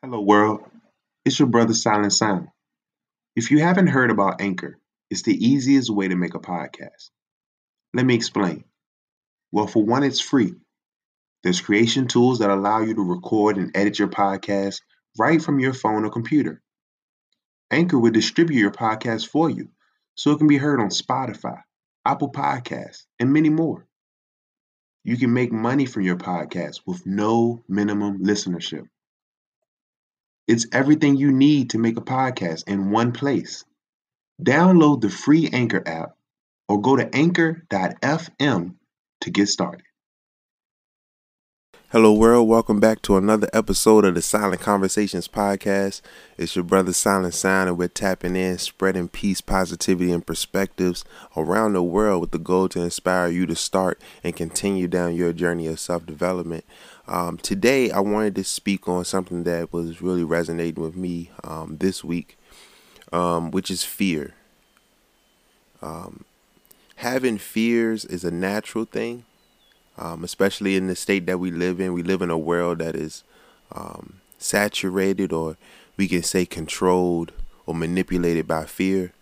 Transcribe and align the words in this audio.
Hello, 0.00 0.20
world. 0.20 0.60
It's 1.24 1.40
your 1.40 1.48
brother 1.48 1.74
Silent 1.74 2.12
Sound. 2.12 2.50
If 3.34 3.50
you 3.50 3.58
haven't 3.58 3.88
heard 3.88 4.12
about 4.12 4.40
Anchor, 4.40 4.78
it's 5.10 5.22
the 5.22 5.34
easiest 5.34 5.90
way 5.90 6.06
to 6.06 6.14
make 6.14 6.36
a 6.36 6.38
podcast. 6.38 7.10
Let 7.92 8.06
me 8.06 8.14
explain. 8.14 8.62
Well, 9.50 9.66
for 9.66 9.82
one, 9.82 10.04
it's 10.04 10.20
free. 10.20 10.54
There's 11.42 11.60
creation 11.60 12.06
tools 12.06 12.38
that 12.38 12.48
allow 12.48 12.82
you 12.82 12.94
to 12.94 13.02
record 13.02 13.56
and 13.56 13.76
edit 13.76 13.98
your 13.98 14.06
podcast 14.06 14.82
right 15.18 15.42
from 15.42 15.58
your 15.58 15.74
phone 15.74 16.04
or 16.04 16.10
computer. 16.10 16.62
Anchor 17.72 17.98
will 17.98 18.12
distribute 18.12 18.60
your 18.60 18.70
podcast 18.70 19.26
for 19.26 19.50
you 19.50 19.68
so 20.14 20.30
it 20.30 20.38
can 20.38 20.46
be 20.46 20.58
heard 20.58 20.78
on 20.78 20.90
Spotify, 20.90 21.60
Apple 22.06 22.30
Podcasts, 22.30 23.06
and 23.18 23.32
many 23.32 23.48
more. 23.48 23.84
You 25.02 25.16
can 25.16 25.32
make 25.32 25.50
money 25.50 25.86
from 25.86 26.02
your 26.02 26.18
podcast 26.18 26.82
with 26.86 27.04
no 27.04 27.64
minimum 27.66 28.20
listenership. 28.20 28.86
It's 30.48 30.66
everything 30.72 31.16
you 31.16 31.30
need 31.30 31.70
to 31.70 31.78
make 31.78 31.98
a 31.98 32.00
podcast 32.00 32.66
in 32.66 32.90
one 32.90 33.12
place. 33.12 33.66
Download 34.42 34.98
the 34.98 35.10
free 35.10 35.50
Anchor 35.52 35.82
app 35.86 36.16
or 36.70 36.80
go 36.80 36.96
to 36.96 37.14
anchor.fm 37.14 38.74
to 39.20 39.30
get 39.30 39.48
started. 39.48 39.82
Hello, 41.90 42.12
world. 42.12 42.48
Welcome 42.48 42.80
back 42.80 43.00
to 43.02 43.16
another 43.16 43.48
episode 43.54 44.04
of 44.04 44.14
the 44.14 44.20
Silent 44.20 44.60
Conversations 44.60 45.26
podcast. 45.26 46.02
It's 46.36 46.54
your 46.54 46.62
brother 46.62 46.92
Silent 46.92 47.32
Sound, 47.32 47.68
and 47.68 47.78
we're 47.78 47.88
tapping 47.88 48.36
in, 48.36 48.58
spreading 48.58 49.08
peace, 49.08 49.40
positivity, 49.40 50.12
and 50.12 50.26
perspectives 50.26 51.04
around 51.34 51.72
the 51.72 51.82
world 51.82 52.20
with 52.20 52.30
the 52.30 52.38
goal 52.38 52.68
to 52.70 52.82
inspire 52.82 53.28
you 53.28 53.46
to 53.46 53.56
start 53.56 54.00
and 54.22 54.36
continue 54.36 54.86
down 54.86 55.16
your 55.16 55.32
journey 55.32 55.66
of 55.66 55.80
self 55.80 56.04
development. 56.04 56.66
Um, 57.08 57.38
today, 57.38 57.90
I 57.90 58.00
wanted 58.00 58.34
to 58.34 58.44
speak 58.44 58.86
on 58.86 59.02
something 59.06 59.44
that 59.44 59.72
was 59.72 60.02
really 60.02 60.24
resonating 60.24 60.82
with 60.82 60.94
me 60.94 61.30
um, 61.42 61.78
this 61.80 62.04
week, 62.04 62.36
um, 63.12 63.50
which 63.50 63.70
is 63.70 63.82
fear. 63.82 64.34
Um, 65.80 66.26
having 66.96 67.38
fears 67.38 68.04
is 68.04 68.24
a 68.24 68.30
natural 68.30 68.84
thing, 68.84 69.24
um, 69.96 70.22
especially 70.22 70.76
in 70.76 70.86
the 70.86 70.94
state 70.94 71.24
that 71.26 71.38
we 71.38 71.50
live 71.50 71.80
in. 71.80 71.94
We 71.94 72.02
live 72.02 72.20
in 72.20 72.28
a 72.28 72.36
world 72.36 72.80
that 72.80 72.94
is 72.94 73.24
um, 73.72 74.20
saturated, 74.36 75.32
or 75.32 75.56
we 75.96 76.08
can 76.08 76.22
say 76.22 76.44
controlled 76.44 77.32
or 77.64 77.74
manipulated 77.74 78.46
by 78.46 78.66
fear. 78.66 79.12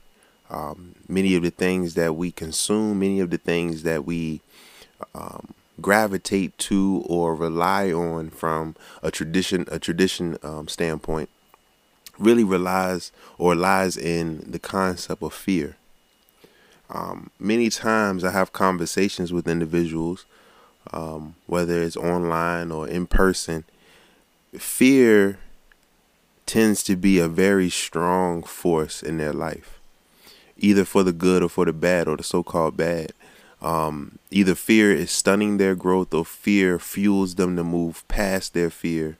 many 1.06 1.36
of 1.36 1.44
the 1.44 1.50
things 1.50 1.94
that 1.94 2.16
we 2.16 2.32
consume, 2.32 2.98
many 2.98 3.20
of 3.20 3.30
the 3.30 3.38
things 3.38 3.84
that 3.84 4.04
we 4.04 4.40
gravitate 5.80 6.56
to 6.58 7.04
or 7.06 7.34
rely 7.34 7.92
on 7.92 8.30
from 8.30 8.74
a 9.02 9.10
tradition 9.10 9.66
a 9.70 9.78
tradition 9.78 10.38
um, 10.42 10.68
standpoint 10.68 11.28
really 12.18 12.44
relies 12.44 13.12
or 13.38 13.54
lies 13.54 13.96
in 13.96 14.44
the 14.50 14.58
concept 14.58 15.22
of 15.22 15.34
fear. 15.34 15.76
Um, 16.88 17.30
many 17.38 17.68
times 17.68 18.24
I 18.24 18.30
have 18.30 18.52
conversations 18.52 19.32
with 19.32 19.48
individuals, 19.48 20.24
um, 20.92 21.34
whether 21.46 21.82
it's 21.82 21.96
online 21.96 22.70
or 22.70 22.86
in 22.88 23.06
person. 23.06 23.64
Fear 24.56 25.38
tends 26.46 26.82
to 26.84 26.96
be 26.96 27.18
a 27.18 27.28
very 27.28 27.68
strong 27.68 28.42
force 28.42 29.02
in 29.02 29.18
their 29.18 29.32
life, 29.32 29.80
either 30.56 30.84
for 30.84 31.02
the 31.02 31.12
good 31.12 31.42
or 31.42 31.48
for 31.48 31.64
the 31.64 31.72
bad 31.72 32.06
or 32.06 32.16
the 32.16 32.22
so 32.22 32.42
called 32.42 32.76
bad. 32.76 33.12
Um, 33.62 34.18
either 34.30 34.54
fear 34.54 34.92
is 34.92 35.10
stunning 35.10 35.56
their 35.56 35.74
growth 35.74 36.12
or 36.12 36.24
fear 36.24 36.78
fuels 36.78 37.34
them 37.36 37.56
to 37.56 37.64
move 37.64 38.06
past 38.06 38.54
their 38.54 38.70
fear 38.70 39.16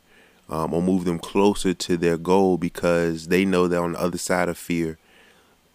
um, 0.49 0.75
or 0.75 0.83
move 0.83 1.05
them 1.05 1.19
closer 1.19 1.75
to 1.75 1.97
their 1.97 2.17
goal 2.17 2.57
because 2.57 3.29
they 3.29 3.45
know 3.45 3.67
that 3.67 3.81
on 3.81 3.93
the 3.93 4.01
other 4.01 4.19
side 4.19 4.49
of 4.49 4.59
fear 4.59 4.99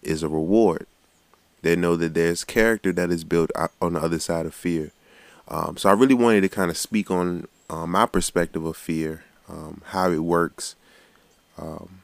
is 0.02 0.23
a 0.23 0.30
reward. 0.30 0.86
They 1.62 1.76
know 1.76 1.95
that 1.95 2.14
there's 2.14 2.44
character 2.44 2.92
that 2.94 3.11
is 3.11 3.23
built 3.23 3.52
on 3.82 3.94
the 3.94 3.99
other 3.99 4.20
side 4.20 4.45
of 4.45 4.54
fear. 4.54 4.92
Um, 5.48 5.78
so 5.78 5.89
I 5.89 5.93
really 5.93 6.16
wanted 6.16 6.42
to 6.42 6.49
kind 6.49 6.72
of 6.72 6.78
speak 6.78 7.11
on 7.11 7.48
uh, 7.70 7.86
my 7.86 8.05
perspective 8.05 8.66
of 8.66 8.78
fear, 8.78 9.23
um, 9.49 9.82
how 9.88 10.10
it 10.11 10.20
works, 10.20 10.76
um, 11.58 12.02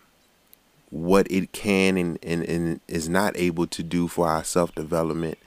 what 0.90 1.30
it 1.32 1.52
can 1.52 1.98
and, 1.98 2.20
and, 2.22 2.44
and 2.44 2.80
is 2.88 3.10
not 3.10 3.36
able 3.38 3.68
to 3.68 3.84
do 3.84 4.08
for 4.08 4.28
our 4.28 4.44
self 4.44 4.76
development, 4.76 5.38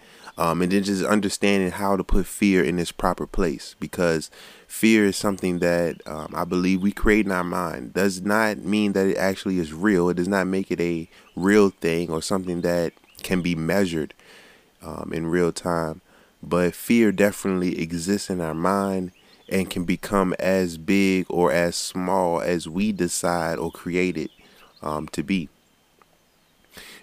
um, 0.40 0.62
and 0.62 0.72
then 0.72 0.82
just 0.82 1.04
understanding 1.04 1.70
how 1.70 1.98
to 1.98 2.02
put 2.02 2.26
fear 2.26 2.64
in 2.64 2.78
its 2.78 2.92
proper 2.92 3.26
place 3.26 3.76
because 3.78 4.30
fear 4.66 5.04
is 5.04 5.16
something 5.16 5.58
that 5.58 6.00
um, 6.06 6.32
I 6.34 6.44
believe 6.44 6.80
we 6.80 6.92
create 6.92 7.26
in 7.26 7.32
our 7.32 7.44
mind. 7.44 7.92
Does 7.92 8.22
not 8.22 8.56
mean 8.56 8.94
that 8.94 9.06
it 9.06 9.18
actually 9.18 9.58
is 9.58 9.74
real. 9.74 10.08
It 10.08 10.16
does 10.16 10.28
not 10.28 10.46
make 10.46 10.70
it 10.70 10.80
a 10.80 11.10
real 11.36 11.68
thing 11.68 12.10
or 12.10 12.22
something 12.22 12.62
that 12.62 12.94
can 13.22 13.42
be 13.42 13.54
measured 13.54 14.14
um, 14.80 15.12
in 15.12 15.26
real 15.26 15.52
time. 15.52 16.00
But 16.42 16.74
fear 16.74 17.12
definitely 17.12 17.78
exists 17.78 18.30
in 18.30 18.40
our 18.40 18.54
mind 18.54 19.12
and 19.46 19.68
can 19.68 19.84
become 19.84 20.34
as 20.38 20.78
big 20.78 21.26
or 21.28 21.52
as 21.52 21.76
small 21.76 22.40
as 22.40 22.66
we 22.66 22.92
decide 22.92 23.58
or 23.58 23.70
create 23.70 24.16
it 24.16 24.30
um, 24.80 25.06
to 25.08 25.22
be 25.22 25.50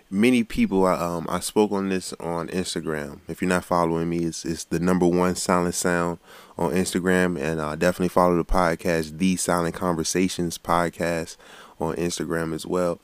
many 0.10 0.44
people 0.44 0.86
um, 0.86 1.28
I 1.30 1.40
spoke 1.40 1.72
on 1.72 1.90
this 1.90 2.14
on 2.14 2.48
Instagram. 2.50 3.20
If 3.28 3.42
you're 3.42 3.50
not 3.50 3.66
following 3.66 4.10
me, 4.10 4.20
it's 4.20 4.46
it's 4.46 4.64
the 4.64 4.80
number 4.80 5.08
one 5.08 5.36
silent 5.36 5.76
sound 5.76 6.20
on 6.58 6.72
Instagram, 6.72 7.40
and 7.40 7.60
uh, 7.60 7.76
definitely 7.76 8.10
follow 8.10 8.38
the 8.38 8.46
podcast, 8.46 9.18
the 9.18 9.36
Silent 9.36 9.76
Conversations 9.76 10.58
podcast 10.58 11.38
on 11.80 11.96
Instagram 11.96 12.54
as 12.54 12.66
well. 12.66 13.00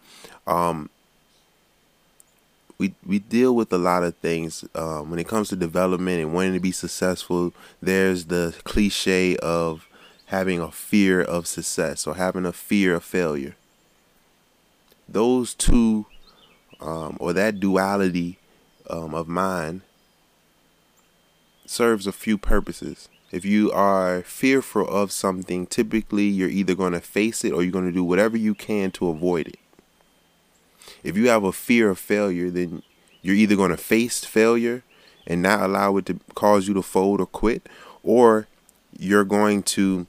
Um, 0.48 0.90
we 2.78 2.94
we 3.06 3.20
deal 3.20 3.56
with 3.56 3.72
a 3.72 3.78
lot 3.78 4.04
of 4.04 4.16
things 4.18 4.66
um, 4.76 5.10
when 5.10 5.20
it 5.20 5.28
comes 5.28 5.50
to 5.50 5.56
development 5.56 6.22
and 6.22 6.34
wanting 6.34 6.54
to 6.54 6.60
be 6.60 6.72
successful. 6.72 7.54
There's 7.82 8.26
the 8.26 8.56
cliche 8.64 9.38
of 9.38 9.88
having 10.28 10.60
a 10.60 10.72
fear 10.72 11.22
of 11.22 11.46
success 11.48 12.08
or 12.08 12.16
having 12.16 12.46
a 12.46 12.54
fear 12.54 12.96
of 12.96 13.04
failure. 13.04 13.56
Those 15.08 15.54
two 15.54 16.08
um, 16.84 17.18
or 17.20 17.34
that 17.34 17.60
duality 17.60 18.38
um, 18.90 19.16
of 19.16 19.28
mind 19.28 19.82
serves 21.66 22.06
a 22.06 22.12
few 22.12 22.38
purposes. 22.38 23.08
If 23.32 23.46
you 23.46 23.72
are 23.72 24.22
fearful 24.22 24.88
of 24.88 25.12
something, 25.12 25.66
typically 25.66 26.26
you're 26.26 26.50
either 26.50 26.76
going 26.76 26.94
to 26.94 27.00
face 27.00 27.44
it 27.44 27.52
or 27.52 27.64
you're 27.64 27.72
going 27.72 27.88
to 27.88 27.92
do 27.92 28.04
whatever 28.04 28.38
you 28.38 28.54
can 28.54 28.92
to 28.92 29.08
avoid 29.08 29.48
it. 29.48 29.60
If 31.04 31.18
you 31.18 31.30
have 31.30 31.44
a 31.44 31.52
fear 31.52 31.90
of 31.90 31.98
failure, 31.98 32.50
then 32.52 32.84
you're 33.22 33.36
either 33.36 33.56
going 33.56 33.72
to 33.72 33.78
face 33.78 34.24
failure 34.26 34.84
and 35.26 35.42
not 35.42 35.62
allow 35.62 35.98
it 35.98 36.06
to 36.08 36.20
cause 36.36 36.68
you 36.68 36.74
to 36.74 36.82
fold 36.82 37.22
or 37.22 37.26
quit, 37.26 37.68
or 38.04 38.48
you're 38.92 39.24
going 39.24 39.64
to 39.64 40.06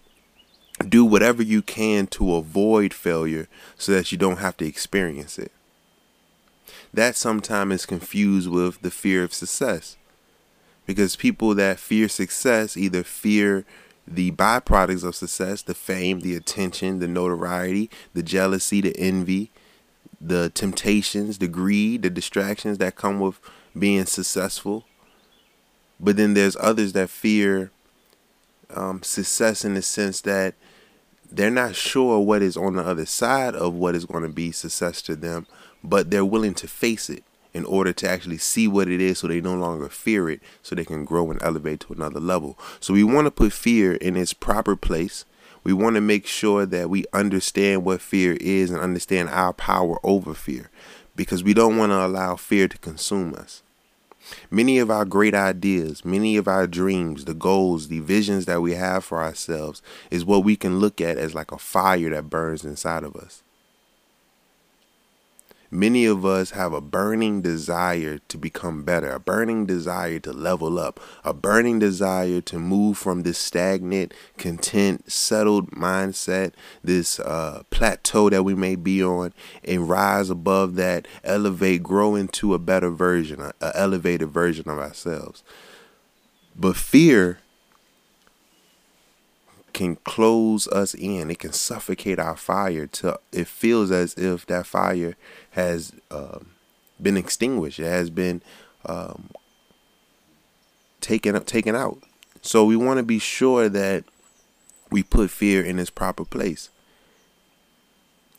do 0.89 1.05
whatever 1.05 1.43
you 1.43 1.62
can 1.62 2.09
to 2.09 2.35
avoid 2.35 2.93
failure 2.93 3.47
so 3.79 3.93
that 3.93 4.11
you 4.11 4.19
don't 4.19 4.41
have 4.41 4.56
to 4.56 4.67
experience 4.67 5.39
it 5.39 5.53
that 6.94 7.16
sometimes 7.16 7.75
is 7.75 7.87
confused 7.87 8.49
with 8.49 8.81
the 8.82 8.91
fear 8.91 9.25
of 9.25 9.34
success. 9.34 9.97
Because 10.87 11.16
people 11.16 11.55
that 11.55 11.81
fear 11.81 12.09
success 12.09 12.77
either 12.77 13.03
fear 13.03 13.65
the 14.06 14.31
byproducts 14.32 15.03
of 15.03 15.16
success, 15.16 15.62
the 15.62 15.75
fame, 15.75 16.21
the 16.21 16.37
attention, 16.37 16.99
the 16.99 17.09
notoriety, 17.09 17.91
the 18.12 18.22
jealousy, 18.22 18.81
the 18.81 18.94
envy, 18.99 19.50
the 20.21 20.50
temptations, 20.50 21.38
the 21.38 21.49
greed, 21.49 22.03
the 22.03 22.10
distractions 22.10 22.78
that 22.78 22.97
come 22.97 23.19
with 23.19 23.41
being 23.78 24.06
successful. 24.06 24.84
But 25.99 26.16
then 26.16 26.34
there's 26.34 26.56
others 26.61 26.93
that 26.93 27.11
fear 27.11 27.71
um, 28.75 29.03
success 29.03 29.65
in 29.65 29.75
the 29.75 29.82
sense 29.82 30.21
that 30.22 30.55
they're 31.31 31.50
not 31.50 31.75
sure 31.75 32.21
what 32.21 32.43
is 32.43 32.56
on 32.56 32.76
the 32.76 32.82
other 32.84 33.06
side 33.06 33.55
of 33.55 33.75
what 33.75 33.94
is 33.94 34.05
going 34.05 34.23
to 34.23 34.29
be 34.29 34.52
success 34.52 35.02
to 35.02 35.17
them, 35.17 35.46
but 35.84 36.10
they're 36.10 36.25
willing 36.25 36.54
to 36.54 36.66
face 36.66 37.10
it 37.10 37.22
in 37.52 37.64
order 37.66 37.92
to 37.92 38.08
actually 38.08 38.38
see 38.38 38.66
what 38.66 38.88
it 38.88 39.00
is 39.00 39.19
so 39.19 39.28
they 39.28 39.40
no 39.40 39.54
longer 39.54 39.88
fear 39.88 40.28
it 40.28 40.40
so 40.62 40.75
they 40.75 40.84
can 40.84 41.04
grow 41.04 41.31
and 41.31 41.40
elevate 41.42 41.81
to 41.81 41.92
another 41.92 42.19
level. 42.19 42.58
So 42.81 42.94
we 42.94 43.04
want 43.04 43.26
to 43.26 43.31
put 43.31 43.52
fear 43.52 43.94
in 43.94 44.16
its 44.16 44.32
proper 44.32 44.75
place. 44.75 45.25
We 45.62 45.72
want 45.72 45.94
to 45.94 46.00
make 46.00 46.26
sure 46.26 46.66
that 46.66 46.90
we 46.90 47.04
understand 47.12 47.84
what 47.84 48.00
fear 48.00 48.36
is 48.40 48.70
and 48.70 48.81
understand 48.81 49.28
our 49.28 49.52
power 49.52 49.98
over 50.02 50.34
fear 50.34 50.70
because 51.14 51.44
we 51.44 51.54
don't 51.54 51.76
want 51.76 51.92
to 51.92 52.04
allow 52.04 52.34
fear 52.34 52.66
to 52.66 52.78
consume 52.78 53.34
us. 53.34 53.62
Many 54.50 54.78
of 54.78 54.90
our 54.90 55.04
great 55.04 55.34
ideas, 55.34 56.04
many 56.04 56.36
of 56.36 56.48
our 56.48 56.66
dreams, 56.66 57.26
the 57.26 57.34
goals, 57.34 57.88
the 57.88 58.00
visions 58.00 58.46
that 58.46 58.62
we 58.62 58.72
have 58.75 59.04
for 59.04 59.22
ourselves 59.22 59.81
is 60.10 60.25
what 60.25 60.44
we 60.44 60.56
can 60.56 60.81
look 60.81 61.00
at 61.00 61.19
as 61.19 61.34
like 61.34 61.52
a 61.52 61.58
fire 61.58 62.10
that 62.10 62.31
burns 62.31 62.64
inside 62.64 63.04
of 63.04 63.14
us 63.16 63.44
Many 65.75 66.05
of 66.05 66.25
us 66.25 66.53
have 66.53 66.73
a 66.73 66.81
burning 66.81 67.43
desire 67.43 68.19
to 68.29 68.38
become 68.38 68.85
better, 68.85 69.11
a 69.11 69.19
burning 69.19 69.67
desire 69.67 70.21
to 70.21 70.32
level 70.32 70.79
up, 70.79 71.00
a 71.25 71.35
burning 71.35 71.81
desire 71.81 72.41
to 72.43 72.61
move 72.61 72.97
from 72.97 73.25
this 73.25 73.38
stagnant, 73.38 74.15
content, 74.38 75.11
settled 75.11 75.73
mindset, 75.73 76.53
this 76.85 77.19
uh, 77.19 77.65
plateau 77.71 78.31
that 78.31 78.44
we 78.44 78.55
may 78.55 78.76
be 78.76 79.03
on, 79.03 79.35
and 79.65 79.88
rise 79.88 80.31
above 80.31 80.76
that, 80.76 81.09
elevate, 81.25 81.82
grow 81.82 82.15
into 82.15 82.55
a 82.55 82.59
better 82.61 82.91
version, 82.91 83.41
an 83.41 83.53
elevated 83.61 84.31
version 84.31 84.70
of 84.70 84.79
ourselves. 84.79 85.43
But 86.55 86.77
fear 86.77 87.41
can 89.75 89.97
close 89.97 90.67
us 90.69 90.94
in. 90.94 91.31
It 91.31 91.41
can 91.41 91.53
suffocate 91.53 92.19
our 92.19 92.37
fire. 92.37 92.87
To 92.87 93.19
it 93.32 93.47
feels 93.47 93.91
as 93.91 94.15
if 94.15 94.47
that 94.47 94.67
fire 94.67 95.17
has 95.50 95.93
um, 96.11 96.53
been 97.00 97.17
extinguished. 97.17 97.79
It 97.79 97.85
has 97.85 98.09
been 98.09 98.41
um, 98.87 99.31
taken 101.00 101.37
up, 101.37 101.44
taken 101.44 101.76
out. 101.76 101.99
So 102.41 102.65
we 102.65 102.76
want 102.76 102.99
to 102.99 103.03
be 103.03 103.19
sure 103.19 103.69
that 103.69 104.05
we 104.91 105.03
put 105.03 105.31
fear 105.31 105.62
in 105.62 105.79
its 105.79 105.91
proper 105.91 106.25
place. 106.25 106.70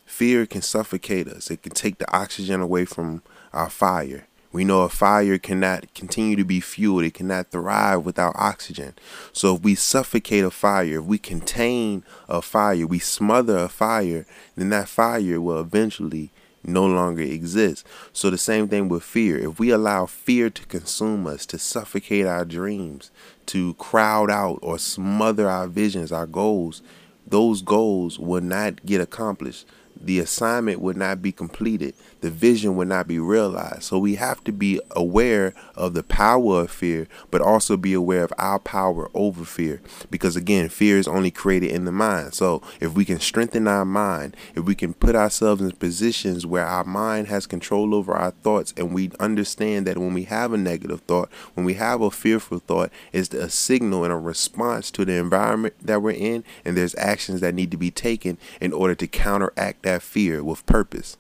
Fear 0.06 0.46
can 0.46 0.62
suffocate 0.62 1.28
us. 1.28 1.52
It 1.52 1.62
can 1.64 1.74
take 1.74 1.98
the 1.98 2.16
oxygen 2.16 2.62
away 2.62 2.86
from 2.86 3.22
our 3.52 3.70
fire. 3.70 4.28
We 4.56 4.64
know 4.64 4.84
a 4.84 4.90
fire 4.90 5.38
cannot 5.38 5.94
continue 5.94 6.38
to 6.38 6.46
be 6.46 6.62
fueled, 6.62 7.04
it 7.04 7.14
cannot 7.14 7.52
thrive 7.52 8.06
without 8.06 8.38
oxygen. 8.38 8.94
So 9.34 9.58
if 9.58 9.64
we 9.64 9.76
suffocate 9.76 10.46
a 10.46 10.50
fire, 10.50 11.00
if 11.00 11.04
we 11.04 11.18
contain 11.18 12.06
a 12.30 12.42
fire, 12.42 12.88
we 12.88 13.00
smother 13.00 13.58
a 13.58 13.68
fire, 13.68 14.26
then 14.56 14.70
that 14.70 14.88
fire 14.88 15.42
will 15.42 15.60
eventually 15.60 16.32
no 16.64 16.86
longer 16.86 17.22
exist. 17.22 17.86
So 18.14 18.30
the 18.30 18.38
same 18.38 18.70
thing 18.70 18.88
with 18.88 19.04
fear. 19.04 19.38
If 19.38 19.60
we 19.60 19.72
allow 19.72 20.06
fear 20.06 20.50
to 20.50 20.66
consume 20.68 21.28
us, 21.28 21.46
to 21.48 21.60
suffocate 21.60 22.26
our 22.26 22.46
dreams, 22.46 23.12
to 23.48 23.74
crowd 23.74 24.32
out 24.32 24.60
or 24.62 24.80
smother 24.80 25.50
our 25.50 25.68
visions, 25.68 26.14
our 26.14 26.28
goals, 26.28 26.82
those 27.28 27.62
goals 27.62 28.18
will 28.18 28.40
not 28.40 28.86
get 28.86 29.02
accomplished 29.02 29.66
the 30.00 30.20
assignment 30.20 30.80
would 30.80 30.98
not 30.98 31.22
be 31.22 31.32
completed, 31.32 31.94
the 32.22 32.30
vision 32.30 32.76
would 32.76 32.88
not 32.88 33.08
be 33.08 33.20
realized. 33.20 33.84
So 33.84 33.98
we 33.98 34.16
have 34.16 34.44
to 34.46 34.52
be 34.52 34.80
aware 34.92 35.54
of 35.76 35.94
the 35.94 36.04
power 36.04 36.62
of 36.62 36.72
fear, 36.72 37.08
but 37.32 37.42
also 37.42 37.78
be 37.78 37.94
aware 37.94 38.24
of 38.24 38.34
our 38.38 38.60
power 38.60 39.10
over 39.14 39.46
fear. 39.46 39.82
Because 40.10 40.36
again, 40.36 40.70
fear 40.70 40.98
is 40.98 41.08
only 41.08 41.32
created 41.32 41.72
in 41.72 41.86
the 41.86 41.92
mind. 41.92 42.34
So 42.34 42.62
if 42.80 42.94
we 42.94 43.06
can 43.06 43.20
strengthen 43.20 43.68
our 43.68 43.86
mind, 43.86 44.36
if 44.56 44.66
we 44.66 44.76
can 44.76 44.94
put 44.94 45.16
ourselves 45.16 45.62
in 45.62 45.72
positions 45.72 46.46
where 46.46 46.66
our 46.66 46.84
mind 46.84 47.28
has 47.28 47.48
control 47.48 47.94
over 47.94 48.14
our 48.14 48.32
thoughts, 48.32 48.74
and 48.78 48.94
we 48.94 49.12
understand 49.20 49.88
that 49.88 49.98
when 49.98 50.14
we 50.14 50.24
have 50.24 50.54
a 50.54 50.58
negative 50.58 51.02
thought, 51.02 51.30
when 51.54 51.66
we 51.66 51.76
have 51.76 52.02
a 52.02 52.12
fearful 52.12 52.60
thought, 52.60 52.92
it's 53.12 53.34
a 53.34 53.50
signal 53.50 54.04
and 54.04 54.14
a 54.14 54.18
response 54.18 54.92
to 54.92 55.06
the 55.06 55.14
environment 55.14 55.76
that 55.82 56.02
we're 56.02 56.12
in, 56.12 56.44
and 56.64 56.76
there's 56.76 56.96
actions 56.96 57.42
that 57.42 57.56
need 57.56 57.72
to 57.72 57.78
be 57.78 57.92
taken 57.92 58.38
in 58.60 58.74
order 58.74 58.96
to 58.96 59.08
counteract 59.08 59.85
that 59.86 60.02
fear 60.02 60.44
with 60.44 60.66
purpose. 60.66 61.16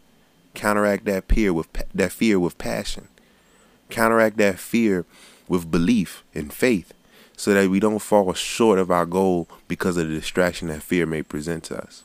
Counteract 0.54 1.06
that 1.06 1.28
fear 1.28 1.54
with 1.54 1.68
that 1.94 2.12
fear 2.12 2.40
with 2.40 2.58
passion. 2.58 3.08
Counteract 3.90 4.38
that 4.38 4.60
fear 4.60 5.06
with 5.48 5.72
belief 5.72 6.24
and 6.34 6.52
faith 6.52 6.94
so 7.38 7.54
that 7.54 7.70
we 7.70 7.80
don't 7.80 8.00
fall 8.00 8.34
short 8.34 8.80
of 8.80 8.92
our 8.92 9.06
goal 9.06 9.48
because 9.68 9.98
of 9.98 10.08
the 10.08 10.16
distraction 10.16 10.68
that 10.68 10.82
fear 10.82 11.06
may 11.06 11.22
present 11.22 11.64
to 11.66 11.82
us. 11.82 12.04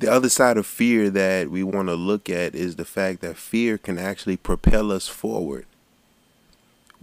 The 0.00 0.10
other 0.10 0.28
side 0.28 0.56
of 0.56 0.66
fear 0.66 1.10
that 1.10 1.50
we 1.50 1.62
want 1.62 1.88
to 1.88 1.94
look 1.94 2.28
at 2.28 2.54
is 2.54 2.76
the 2.76 2.84
fact 2.84 3.20
that 3.20 3.36
fear 3.36 3.78
can 3.78 3.98
actually 3.98 4.36
propel 4.36 4.90
us 4.90 5.06
forward 5.08 5.66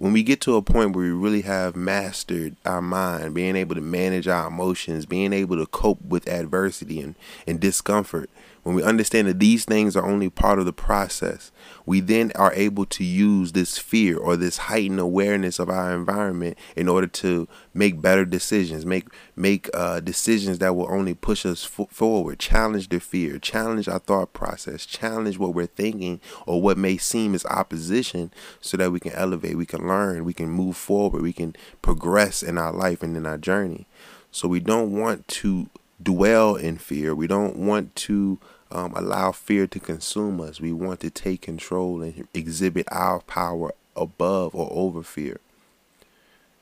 when 0.01 0.13
we 0.13 0.23
get 0.23 0.41
to 0.41 0.55
a 0.55 0.63
point 0.63 0.95
where 0.95 1.05
we 1.05 1.11
really 1.11 1.43
have 1.43 1.75
mastered 1.75 2.55
our 2.65 2.81
mind, 2.81 3.35
being 3.35 3.55
able 3.55 3.75
to 3.75 3.81
manage 3.81 4.27
our 4.27 4.47
emotions, 4.47 5.05
being 5.05 5.31
able 5.31 5.55
to 5.57 5.67
cope 5.67 6.01
with 6.01 6.27
adversity 6.27 6.99
and, 6.99 7.13
and 7.45 7.59
discomfort, 7.59 8.27
when 8.63 8.75
we 8.75 8.83
understand 8.83 9.27
that 9.27 9.39
these 9.39 9.65
things 9.65 9.95
are 9.95 10.05
only 10.05 10.29
part 10.29 10.59
of 10.59 10.65
the 10.65 10.73
process, 10.73 11.51
we 11.85 11.99
then 11.99 12.31
are 12.35 12.53
able 12.53 12.85
to 12.85 13.03
use 13.03 13.53
this 13.53 13.77
fear 13.77 14.17
or 14.17 14.35
this 14.35 14.57
heightened 14.57 14.99
awareness 14.99 15.57
of 15.57 15.69
our 15.69 15.93
environment 15.93 16.57
in 16.75 16.87
order 16.87 17.07
to 17.07 17.47
make 17.73 18.01
better 18.01 18.23
decisions, 18.23 18.85
make 18.85 19.07
make 19.35 19.69
uh, 19.73 19.99
decisions 19.99 20.59
that 20.59 20.75
will 20.75 20.91
only 20.91 21.15
push 21.15 21.45
us 21.45 21.65
f- 21.65 21.89
forward, 21.89 22.37
challenge 22.37 22.89
the 22.89 22.99
fear, 22.99 23.39
challenge 23.39 23.87
our 23.87 23.99
thought 23.99 24.31
process, 24.33 24.85
challenge 24.85 25.39
what 25.39 25.55
we're 25.55 25.65
thinking 25.65 26.19
or 26.45 26.61
what 26.61 26.77
may 26.77 26.97
seem 26.97 27.33
as 27.33 27.45
opposition, 27.45 28.31
so 28.59 28.77
that 28.77 28.91
we 28.91 28.99
can 28.99 29.13
elevate, 29.13 29.57
we 29.57 29.65
can 29.65 29.87
learn, 29.87 30.23
we 30.23 30.33
can 30.33 30.49
move 30.49 30.77
forward, 30.77 31.23
we 31.23 31.33
can 31.33 31.55
progress 31.81 32.43
in 32.43 32.59
our 32.59 32.71
life 32.71 33.01
and 33.01 33.17
in 33.17 33.25
our 33.25 33.39
journey. 33.39 33.87
So 34.29 34.47
we 34.47 34.59
don't 34.59 34.91
want 34.91 35.27
to 35.29 35.67
dwell 36.01 36.55
in 36.55 36.77
fear. 36.77 37.13
We 37.13 37.27
don't 37.27 37.55
want 37.57 37.95
to 37.95 38.39
um, 38.71 38.93
allow 38.95 39.31
fear 39.31 39.67
to 39.67 39.79
consume 39.79 40.39
us. 40.41 40.61
We 40.61 40.71
want 40.71 40.99
to 41.01 41.09
take 41.09 41.41
control 41.41 42.01
and 42.01 42.27
exhibit 42.33 42.87
our 42.91 43.21
power 43.21 43.73
above 43.95 44.55
or 44.55 44.69
over 44.71 45.03
fear. 45.03 45.39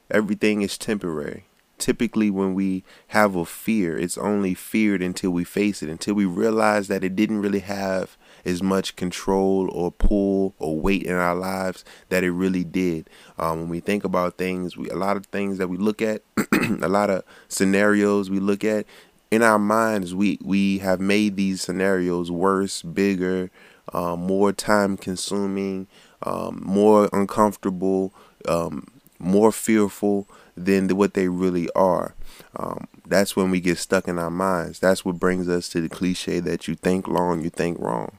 Everything 0.09 0.61
is 0.61 0.77
temporary. 0.77 1.45
Typically, 1.77 2.29
when 2.29 2.55
we 2.55 2.83
have 3.09 3.35
a 3.35 3.45
fear, 3.45 3.97
it's 3.97 4.17
only 4.17 4.53
feared 4.53 5.01
until 5.01 5.31
we 5.31 5.45
face 5.45 5.81
it, 5.81 5.89
until 5.89 6.13
we 6.13 6.25
realize 6.25 6.89
that 6.89 7.05
it 7.05 7.15
didn't 7.15 7.41
really 7.41 7.59
have 7.59 8.17
as 8.43 8.61
much 8.61 8.95
control 8.95 9.69
or 9.71 9.91
pull 9.91 10.53
or 10.59 10.77
weight 10.77 11.03
in 11.03 11.13
our 11.13 11.35
lives 11.35 11.85
that 12.09 12.23
it 12.23 12.31
really 12.31 12.65
did. 12.65 13.09
Um, 13.37 13.61
when 13.61 13.69
we 13.69 13.79
think 13.79 14.03
about 14.03 14.37
things, 14.37 14.75
we, 14.75 14.89
a 14.89 14.95
lot 14.95 15.15
of 15.15 15.27
things 15.27 15.57
that 15.57 15.69
we 15.69 15.77
look 15.77 16.01
at, 16.01 16.21
a 16.81 16.89
lot 16.89 17.09
of 17.09 17.23
scenarios 17.47 18.29
we 18.29 18.39
look 18.39 18.65
at, 18.65 18.85
in 19.31 19.43
our 19.43 19.59
minds 19.59 20.15
we 20.15 20.39
we 20.43 20.79
have 20.79 20.99
made 20.99 21.35
these 21.35 21.61
scenarios 21.61 22.31
worse 22.31 22.81
bigger 22.81 23.51
um, 23.93 24.19
more 24.19 24.51
time 24.51 24.97
consuming 24.97 25.87
um, 26.23 26.61
more 26.63 27.09
uncomfortable 27.13 28.13
um, 28.47 28.87
more 29.19 29.51
fearful 29.51 30.27
than 30.55 30.89
what 30.89 31.13
they 31.13 31.27
really 31.27 31.69
are. 31.75 32.15
Um, 32.55 32.87
that's 33.05 33.35
when 33.35 33.51
we 33.51 33.59
get 33.59 33.77
stuck 33.77 34.07
in 34.07 34.19
our 34.19 34.29
minds. 34.29 34.79
That's 34.79 35.03
what 35.03 35.19
brings 35.19 35.47
us 35.47 35.69
to 35.69 35.81
the 35.81 35.89
cliche 35.89 36.39
that 36.39 36.67
you 36.67 36.75
think 36.75 37.07
long 37.07 37.41
you 37.41 37.49
think 37.49 37.79
wrong. 37.79 38.17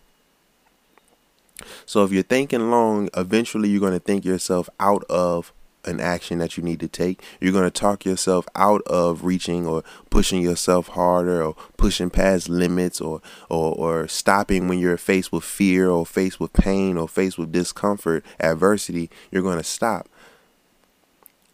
So 1.85 2.05
if 2.05 2.13
you're 2.13 2.23
thinking 2.23 2.71
long 2.71 3.09
eventually 3.15 3.69
you're 3.69 3.81
going 3.81 3.93
to 3.93 4.01
think 4.01 4.25
yourself 4.25 4.69
out 4.79 5.05
of 5.05 5.53
an 5.85 6.01
action 6.01 6.39
that 6.39 6.57
you 6.57 6.63
need 6.63 6.81
to 6.81 6.89
take. 6.89 7.23
You're 7.41 7.53
going 7.53 7.65
to 7.65 7.71
talk 7.71 8.05
yourself 8.05 8.47
out 8.55 8.83
of 8.83 9.25
reaching 9.25 9.67
or 9.67 9.83
pushing 10.11 10.43
yourself 10.43 10.89
harder 10.89 11.43
or 11.43 11.55
pushing 11.77 12.11
past 12.11 12.49
limits 12.49 13.01
or, 13.01 13.21
or, 13.49 13.75
or 13.75 14.09
stopping 14.09 14.69
when 14.69 14.79
you're 14.79 14.97
faced 14.97 15.33
with 15.33 15.45
fear 15.45 15.89
or 15.89 16.05
faced 16.05 16.41
with 16.41 16.53
pain 16.53 16.97
or 16.97 17.09
faced 17.09 17.39
with 17.39 17.53
discomfort, 17.53 18.25
adversity. 18.39 19.11
You're 19.31 19.43
going 19.43 19.59
to 19.59 19.65
stop. 19.65 20.09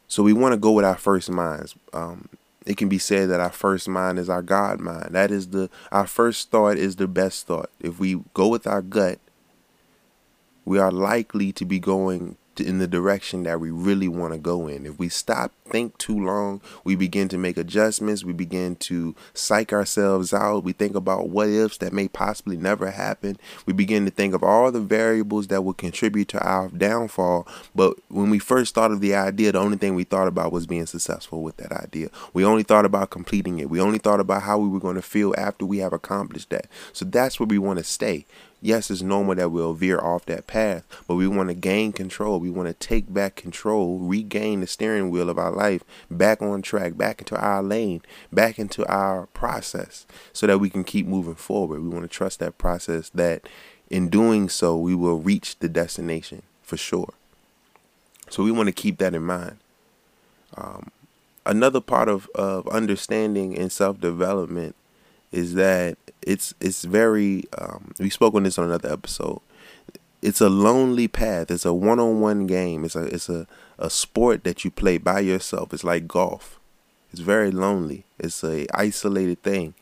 So 0.09 0.23
we 0.23 0.33
want 0.33 0.52
to 0.52 0.59
go 0.59 0.73
with 0.73 0.85
our 0.85 0.97
first 0.97 1.30
minds. 1.30 1.75
Um, 1.92 2.28
it 2.64 2.76
can 2.76 2.88
be 2.88 2.99
said 2.99 3.30
that 3.30 3.40
our 3.40 3.50
first 3.50 3.88
mind 3.88 4.18
is 4.18 4.28
our 4.28 4.42
God 4.42 4.80
mind. 4.80 5.14
That 5.14 5.30
is 5.30 5.49
the 5.49 5.71
our 5.92 6.06
first 6.06 6.50
thought 6.50 6.76
is 6.76 6.97
the 6.97 7.06
best 7.06 7.47
thought. 7.47 7.71
If 7.80 8.00
we 8.00 8.23
go 8.35 8.49
with 8.49 8.66
our 8.66 8.83
gut, 8.83 9.21
we 10.64 10.78
are 10.78 10.90
likely 10.90 11.52
to 11.52 11.64
be 11.64 11.78
going 11.78 12.37
in 12.61 12.79
the 12.79 12.87
direction 12.87 13.43
that 13.45 13.61
we 13.61 13.71
really 13.71 14.09
want 14.09 14.33
to 14.33 14.39
go 14.39 14.69
in. 14.69 14.87
If 14.87 14.99
we 14.99 15.09
stop, 15.09 15.53
think 15.67 15.99
too 15.99 16.19
long, 16.19 16.61
we 16.85 16.97
begin 16.97 17.29
to 17.29 17.39
make 17.39 17.57
adjustments, 17.57 18.25
we 18.25 18.33
begin 18.33 18.77
to 18.77 19.15
psych 19.35 19.73
ourselves 19.73 20.33
out, 20.33 20.65
we 20.65 20.73
think 20.73 20.95
about 20.95 21.29
what 21.29 21.49
ifs 21.49 21.79
that 21.79 21.93
may 21.93 22.09
possibly 22.09 22.57
never 22.57 22.91
happen. 22.91 23.37
We 23.67 23.73
begin 23.73 24.05
to 24.05 24.11
think 24.11 24.35
of 24.35 24.43
all 24.43 24.71
the 24.71 24.81
variables 24.81 25.49
that 25.49 25.63
will 25.63 25.75
contribute 25.75 26.29
to 26.29 26.41
our 26.41 26.69
downfall. 26.69 27.47
But 27.75 27.97
when 28.09 28.31
we 28.31 28.39
first 28.39 28.75
thought 28.75 28.93
of 28.93 29.01
the 29.01 29.15
idea, 29.15 29.53
the 29.53 29.59
only 29.59 29.77
thing 29.77 29.95
we 29.95 30.05
thought 30.05 30.29
about 30.29 30.53
was 30.53 30.67
being 30.67 30.87
successful 30.87 31.43
with 31.43 31.57
that 31.59 31.73
idea. 31.73 32.11
We 32.33 32.45
only 32.45 32.63
thought 32.63 32.85
about 32.85 33.11
completing 33.11 33.59
it. 33.59 33.71
We 33.71 33.81
only 33.81 33.99
thought 33.99 34.21
about 34.21 34.43
how 34.43 34.59
we 34.59 34.69
were 34.69 34.81
going 34.81 34.97
to 34.97 35.03
feel 35.03 35.35
after 35.37 35.67
we 35.67 35.79
have 35.79 35.93
accomplished 35.93 36.51
that. 36.51 36.67
So 36.93 37.05
that's 37.05 37.41
where 37.41 37.47
we 37.47 37.59
want 37.59 37.79
to 37.79 37.85
stay 37.85 38.25
yes, 38.61 38.91
it's 38.91 39.03
normal 39.03 39.35
that 39.37 39.51
we'll 39.51 39.75
veer 39.75 39.99
off 39.99 40.27
that 40.27 40.47
path, 40.47 40.85
but 41.07 41.15
we 41.17 41.29
want 41.29 41.49
to 41.49 41.55
gain 41.55 41.93
control. 41.93 42.41
We 42.41 42.51
want 42.51 42.69
to 42.69 42.75
take 42.75 43.13
back 43.13 43.37
control, 43.37 43.99
regain 43.99 44.61
the 44.61 44.67
steering 44.67 45.11
wheel 45.11 45.29
of 45.29 45.39
our 45.39 45.53
life 45.53 45.83
back 46.11 46.43
on 46.43 46.63
track, 46.63 46.97
back 46.97 47.21
into 47.21 47.37
our 47.39 47.63
lane, 47.63 48.03
back 48.33 48.59
into 48.59 48.87
our 48.87 49.27
process 49.27 50.07
so 50.33 50.47
that 50.47 50.59
we 50.59 50.71
can 50.71 50.85
keep 50.85 51.07
moving 51.07 51.35
forward. 51.35 51.83
We 51.83 51.89
want 51.89 52.05
to 52.05 52.09
trust 52.09 52.41
that 52.41 52.59
process 52.59 53.09
that 53.11 53.49
in 53.89 54.09
doing 54.09 54.49
so, 54.49 54.77
we 54.77 54.95
will 54.95 55.21
reach 55.21 55.59
the 55.59 55.69
destination 55.69 56.43
for 56.63 56.77
sure. 56.77 57.15
So 58.29 58.43
we 58.43 58.51
want 58.51 58.67
to 58.69 58.73
keep 58.73 58.99
that 58.99 59.15
in 59.15 59.23
mind. 59.23 59.59
Um, 60.57 60.91
another 61.45 61.81
part 61.81 62.09
of, 62.09 62.29
of 62.35 62.67
understanding 62.69 63.57
and 63.57 63.71
self 63.71 64.01
development 64.01 64.75
is 65.37 65.55
that 65.55 65.99
it's 66.23 66.55
it's 66.61 66.85
very 66.85 67.45
um, 67.59 67.93
we 67.99 68.11
spoke 68.11 68.35
on 68.35 68.45
this 68.45 68.59
on 68.59 68.64
another 68.64 68.93
episode. 68.93 69.40
It's 70.23 70.40
a 70.40 70.49
lonely 70.49 71.09
path. 71.09 71.50
It's 71.50 71.66
a 71.66 71.75
one-on-one 71.75 72.47
game. 72.47 72.85
It's 72.85 72.97
a 72.97 73.05
it's 73.05 73.28
a, 73.28 73.47
a 73.78 73.90
sport 73.90 74.45
that 74.45 74.64
you 74.64 74.71
play 74.71 74.99
by 74.99 75.21
yourself. 75.21 75.73
It's 75.73 75.85
like 75.85 76.09
golf. 76.09 76.59
It's 77.12 77.21
very 77.21 77.50
lonely. 77.50 78.07
It's 78.19 78.43
a 78.43 78.66
isolated 78.75 79.43
thing. 79.43 79.75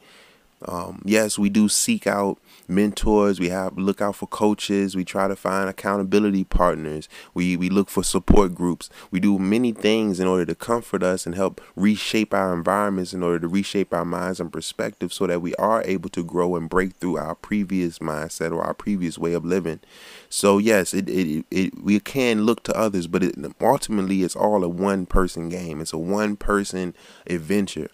Um, 0.66 1.02
yes, 1.04 1.38
we 1.38 1.48
do 1.48 1.68
seek 1.68 2.06
out 2.06 2.38
mentors. 2.68 3.38
We 3.38 3.48
have 3.50 3.76
look 3.76 4.00
out 4.00 4.16
for 4.16 4.26
coaches. 4.26 4.96
We 4.96 5.04
try 5.04 5.28
to 5.28 5.36
find 5.36 5.68
accountability 5.68 6.44
partners. 6.44 7.08
We 7.34 7.56
we 7.56 7.68
look 7.68 7.90
for 7.90 8.02
support 8.02 8.54
groups. 8.54 8.88
We 9.10 9.20
do 9.20 9.38
many 9.38 9.72
things 9.72 10.20
in 10.20 10.26
order 10.26 10.46
to 10.46 10.54
comfort 10.54 11.02
us 11.02 11.26
and 11.26 11.34
help 11.34 11.60
reshape 11.76 12.32
our 12.32 12.54
environments 12.54 13.12
in 13.12 13.22
order 13.22 13.40
to 13.40 13.48
reshape 13.48 13.92
our 13.92 14.04
minds 14.04 14.40
and 14.40 14.52
perspectives 14.52 15.14
so 15.14 15.26
that 15.26 15.42
we 15.42 15.54
are 15.56 15.82
able 15.84 16.08
to 16.10 16.24
grow 16.24 16.56
and 16.56 16.68
break 16.68 16.96
through 16.96 17.18
our 17.18 17.34
previous 17.34 17.98
mindset 17.98 18.52
or 18.52 18.62
our 18.62 18.74
previous 18.74 19.18
way 19.18 19.32
of 19.32 19.44
living. 19.44 19.80
So 20.28 20.58
yes, 20.58 20.94
it 20.94 21.08
it, 21.08 21.44
it 21.50 21.82
we 21.82 22.00
can 22.00 22.44
look 22.44 22.62
to 22.64 22.76
others, 22.76 23.06
but 23.06 23.22
it, 23.22 23.34
ultimately 23.60 24.22
it's 24.22 24.36
all 24.36 24.64
a 24.64 24.68
one 24.68 25.06
person 25.06 25.48
game. 25.48 25.80
It's 25.80 25.92
a 25.92 25.98
one 25.98 26.36
person 26.36 26.94
adventure. 27.26 27.88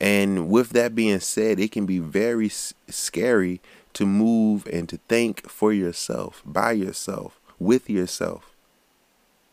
And 0.00 0.48
with 0.48 0.70
that 0.70 0.94
being 0.94 1.20
said, 1.20 1.58
it 1.58 1.72
can 1.72 1.86
be 1.86 1.98
very 1.98 2.46
s- 2.46 2.74
scary 2.88 3.60
to 3.94 4.06
move 4.06 4.66
and 4.72 4.88
to 4.88 4.98
think 5.08 5.48
for 5.48 5.72
yourself, 5.72 6.42
by 6.46 6.72
yourself, 6.72 7.40
with 7.58 7.90
yourself, 7.90 8.54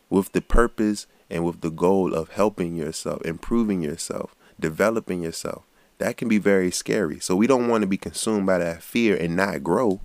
with 0.08 0.32
the 0.32 0.40
purpose 0.40 1.06
and 1.28 1.44
with 1.44 1.60
the 1.62 1.70
goal 1.70 2.14
of 2.14 2.30
helping 2.30 2.76
yourself, 2.76 3.22
improving 3.22 3.82
yourself, 3.82 4.36
developing 4.60 5.22
yourself. 5.22 5.64
That 5.98 6.16
can 6.16 6.28
be 6.28 6.38
very 6.38 6.70
scary. 6.70 7.18
So 7.18 7.34
we 7.34 7.46
don't 7.46 7.68
want 7.68 7.82
to 7.82 7.88
be 7.88 7.96
consumed 7.96 8.46
by 8.46 8.58
that 8.58 8.82
fear 8.82 9.16
and 9.16 9.34
not 9.34 9.64
grow 9.64 10.00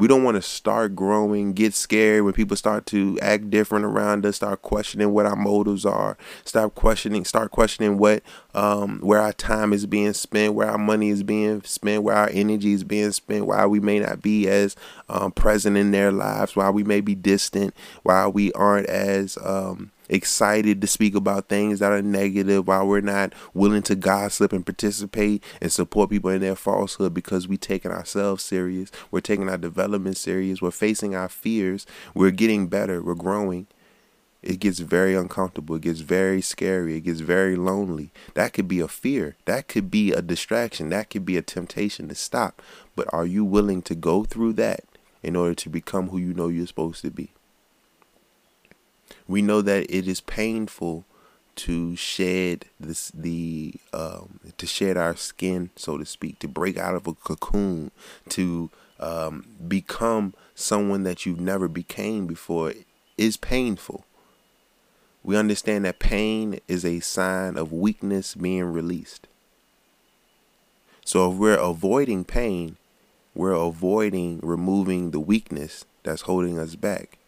we 0.00 0.08
don't 0.08 0.24
want 0.24 0.36
to 0.36 0.42
start 0.42 0.96
growing, 0.96 1.52
get 1.52 1.74
scared 1.74 2.24
when 2.24 2.32
people 2.32 2.56
start 2.56 2.86
to 2.86 3.18
act 3.20 3.50
different 3.50 3.84
around 3.84 4.24
us, 4.24 4.36
start 4.36 4.62
questioning 4.62 5.12
what 5.12 5.26
our 5.26 5.36
motives 5.36 5.84
are, 5.84 6.16
start 6.42 6.74
questioning, 6.74 7.26
start 7.26 7.50
questioning 7.50 7.98
what, 7.98 8.22
um, 8.54 8.98
where 9.00 9.20
our 9.20 9.34
time 9.34 9.74
is 9.74 9.84
being 9.84 10.14
spent, 10.14 10.54
where 10.54 10.70
our 10.70 10.78
money 10.78 11.10
is 11.10 11.22
being 11.22 11.62
spent, 11.64 12.02
where 12.02 12.16
our 12.16 12.30
energy 12.32 12.72
is 12.72 12.82
being 12.82 13.12
spent, 13.12 13.46
why 13.46 13.66
we 13.66 13.78
may 13.78 14.00
not 14.00 14.22
be 14.22 14.48
as 14.48 14.74
um, 15.10 15.32
present 15.32 15.76
in 15.76 15.90
their 15.90 16.10
lives, 16.10 16.56
why 16.56 16.70
we 16.70 16.82
may 16.82 17.02
be 17.02 17.14
distant, 17.14 17.74
why 18.02 18.26
we 18.26 18.50
aren't 18.52 18.86
as 18.86 19.36
um, 19.44 19.90
excited 20.10 20.80
to 20.80 20.86
speak 20.86 21.14
about 21.14 21.48
things 21.48 21.78
that 21.78 21.92
are 21.92 22.02
negative 22.02 22.66
while 22.66 22.86
we're 22.86 23.00
not 23.00 23.32
willing 23.54 23.82
to 23.82 23.94
gossip 23.94 24.52
and 24.52 24.66
participate 24.66 25.42
and 25.60 25.72
support 25.72 26.10
people 26.10 26.30
in 26.30 26.40
their 26.40 26.56
falsehood 26.56 27.14
because 27.14 27.48
we're 27.48 27.56
taking 27.56 27.92
ourselves 27.92 28.44
serious. 28.44 28.90
We're 29.10 29.20
taking 29.20 29.48
our 29.48 29.56
development 29.56 30.16
serious. 30.16 30.60
We're 30.60 30.72
facing 30.72 31.14
our 31.14 31.28
fears. 31.28 31.86
We're 32.12 32.32
getting 32.32 32.66
better. 32.66 33.02
We're 33.02 33.14
growing. 33.14 33.68
It 34.42 34.58
gets 34.58 34.78
very 34.78 35.14
uncomfortable. 35.14 35.76
It 35.76 35.82
gets 35.82 36.00
very 36.00 36.40
scary. 36.40 36.96
It 36.96 37.02
gets 37.02 37.20
very 37.20 37.56
lonely. 37.56 38.10
That 38.34 38.52
could 38.52 38.68
be 38.68 38.80
a 38.80 38.88
fear. 38.88 39.36
That 39.44 39.68
could 39.68 39.90
be 39.90 40.12
a 40.12 40.22
distraction. 40.22 40.88
That 40.88 41.10
could 41.10 41.26
be 41.26 41.36
a 41.36 41.42
temptation 41.42 42.08
to 42.08 42.14
stop. 42.14 42.62
But 42.96 43.12
are 43.12 43.26
you 43.26 43.44
willing 43.44 43.82
to 43.82 43.94
go 43.94 44.24
through 44.24 44.54
that 44.54 44.80
in 45.22 45.36
order 45.36 45.54
to 45.54 45.68
become 45.68 46.08
who 46.08 46.18
you 46.18 46.32
know 46.32 46.48
you're 46.48 46.66
supposed 46.66 47.02
to 47.02 47.10
be? 47.10 47.32
We 49.30 49.42
know 49.42 49.62
that 49.62 49.88
it 49.88 50.08
is 50.08 50.20
painful 50.20 51.04
to 51.54 51.94
shed 51.94 52.64
this 52.80 53.12
the 53.12 53.74
um, 53.92 54.40
to 54.58 54.66
shed 54.66 54.96
our 54.96 55.14
skin, 55.14 55.70
so 55.76 55.96
to 55.96 56.04
speak, 56.04 56.40
to 56.40 56.48
break 56.48 56.76
out 56.76 56.96
of 56.96 57.06
a 57.06 57.14
cocoon, 57.14 57.92
to 58.28 58.70
um, 58.98 59.46
become 59.68 60.34
someone 60.56 61.04
that 61.04 61.24
you've 61.24 61.40
never 61.40 61.68
became 61.68 62.26
before 62.26 62.74
is 63.16 63.36
painful. 63.36 64.04
We 65.22 65.36
understand 65.36 65.84
that 65.84 66.00
pain 66.00 66.58
is 66.66 66.84
a 66.84 66.98
sign 66.98 67.56
of 67.56 67.72
weakness 67.72 68.34
being 68.34 68.64
released. 68.64 69.28
So 71.04 71.30
if 71.30 71.38
we're 71.38 71.54
avoiding 71.54 72.24
pain, 72.24 72.78
we're 73.34 73.52
avoiding 73.52 74.40
removing 74.42 75.12
the 75.12 75.20
weakness 75.20 75.84
that's 76.02 76.22
holding 76.22 76.58
us 76.58 76.74
back 76.74 77.19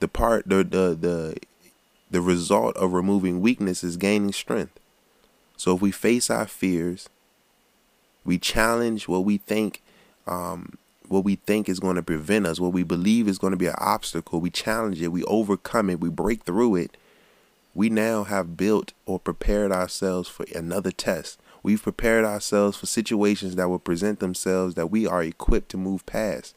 the 0.00 0.08
part 0.08 0.48
the 0.48 0.56
the 0.56 0.96
the 0.98 1.36
the 2.10 2.20
result 2.20 2.76
of 2.76 2.92
removing 2.92 3.40
weakness 3.40 3.84
is 3.84 3.96
gaining 3.96 4.32
strength. 4.32 4.78
So 5.56 5.74
if 5.74 5.82
we 5.82 5.90
face 5.90 6.30
our 6.30 6.46
fears, 6.46 7.08
we 8.24 8.38
challenge 8.38 9.08
what 9.08 9.24
we 9.24 9.38
think 9.38 9.82
um, 10.26 10.78
what 11.08 11.24
we 11.24 11.36
think 11.36 11.68
is 11.68 11.80
going 11.80 11.96
to 11.96 12.02
prevent 12.02 12.46
us, 12.46 12.60
what 12.60 12.72
we 12.72 12.82
believe 12.82 13.28
is 13.28 13.38
going 13.38 13.52
to 13.52 13.56
be 13.56 13.66
an 13.66 13.74
obstacle, 13.78 14.40
we 14.40 14.50
challenge 14.50 15.00
it, 15.00 15.08
we 15.08 15.24
overcome 15.24 15.90
it, 15.90 16.00
we 16.00 16.10
break 16.10 16.44
through 16.44 16.76
it. 16.76 16.96
We 17.74 17.88
now 17.88 18.24
have 18.24 18.56
built 18.56 18.92
or 19.06 19.18
prepared 19.18 19.72
ourselves 19.72 20.28
for 20.28 20.44
another 20.54 20.90
test. 20.90 21.38
We've 21.62 21.82
prepared 21.82 22.24
ourselves 22.24 22.76
for 22.76 22.86
situations 22.86 23.56
that 23.56 23.68
will 23.68 23.78
present 23.78 24.20
themselves 24.20 24.74
that 24.74 24.90
we 24.90 25.06
are 25.06 25.22
equipped 25.22 25.70
to 25.70 25.76
move 25.76 26.04
past 26.04 26.54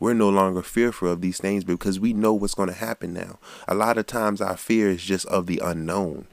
we're 0.00 0.14
no 0.14 0.28
longer 0.28 0.62
fearful 0.62 1.08
of 1.08 1.20
these 1.20 1.38
things 1.38 1.64
because 1.64 1.98
we 1.98 2.12
know 2.12 2.32
what's 2.32 2.54
going 2.54 2.68
to 2.68 2.74
happen 2.74 3.12
now. 3.12 3.38
A 3.66 3.74
lot 3.74 3.98
of 3.98 4.06
times 4.06 4.40
our 4.40 4.56
fear 4.56 4.90
is 4.90 5.02
just 5.02 5.26
of 5.26 5.46
the 5.46 5.60
unknown. 5.62 6.26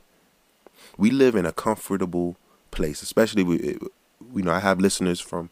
We 0.98 1.12
live 1.12 1.36
in 1.36 1.46
a 1.46 1.52
comfortable 1.52 2.38
place, 2.72 3.02
especially 3.02 3.44
we, 3.44 3.78
you 4.34 4.44
know, 4.44 4.52
I 4.52 4.60
have 4.60 4.80
listeners 4.80 5.20
from 5.20 5.50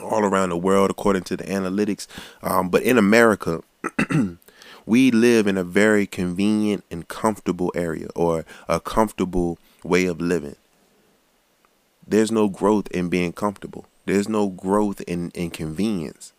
all 0.00 0.24
around 0.24 0.50
the 0.50 0.56
world 0.56 0.90
according 0.90 1.22
to 1.24 1.36
the 1.36 1.44
analytics. 1.44 2.06
Um, 2.42 2.68
but 2.68 2.82
in 2.82 2.98
America, 2.98 3.62
we 4.86 5.10
live 5.10 5.46
in 5.46 5.56
a 5.56 5.64
very 5.64 6.06
convenient 6.06 6.84
and 6.90 7.08
comfortable 7.08 7.72
area 7.74 8.08
or 8.14 8.44
a 8.68 8.80
comfortable 8.80 9.58
way 9.82 10.04
of 10.06 10.20
living. 10.20 10.56
There's 12.06 12.30
no 12.30 12.48
growth 12.48 12.88
in 12.88 13.08
being 13.08 13.32
comfortable. 13.32 13.86
There's 14.04 14.28
no 14.28 14.48
growth 14.48 15.00
in, 15.02 15.30
in 15.30 15.50
convenience. 15.50 16.32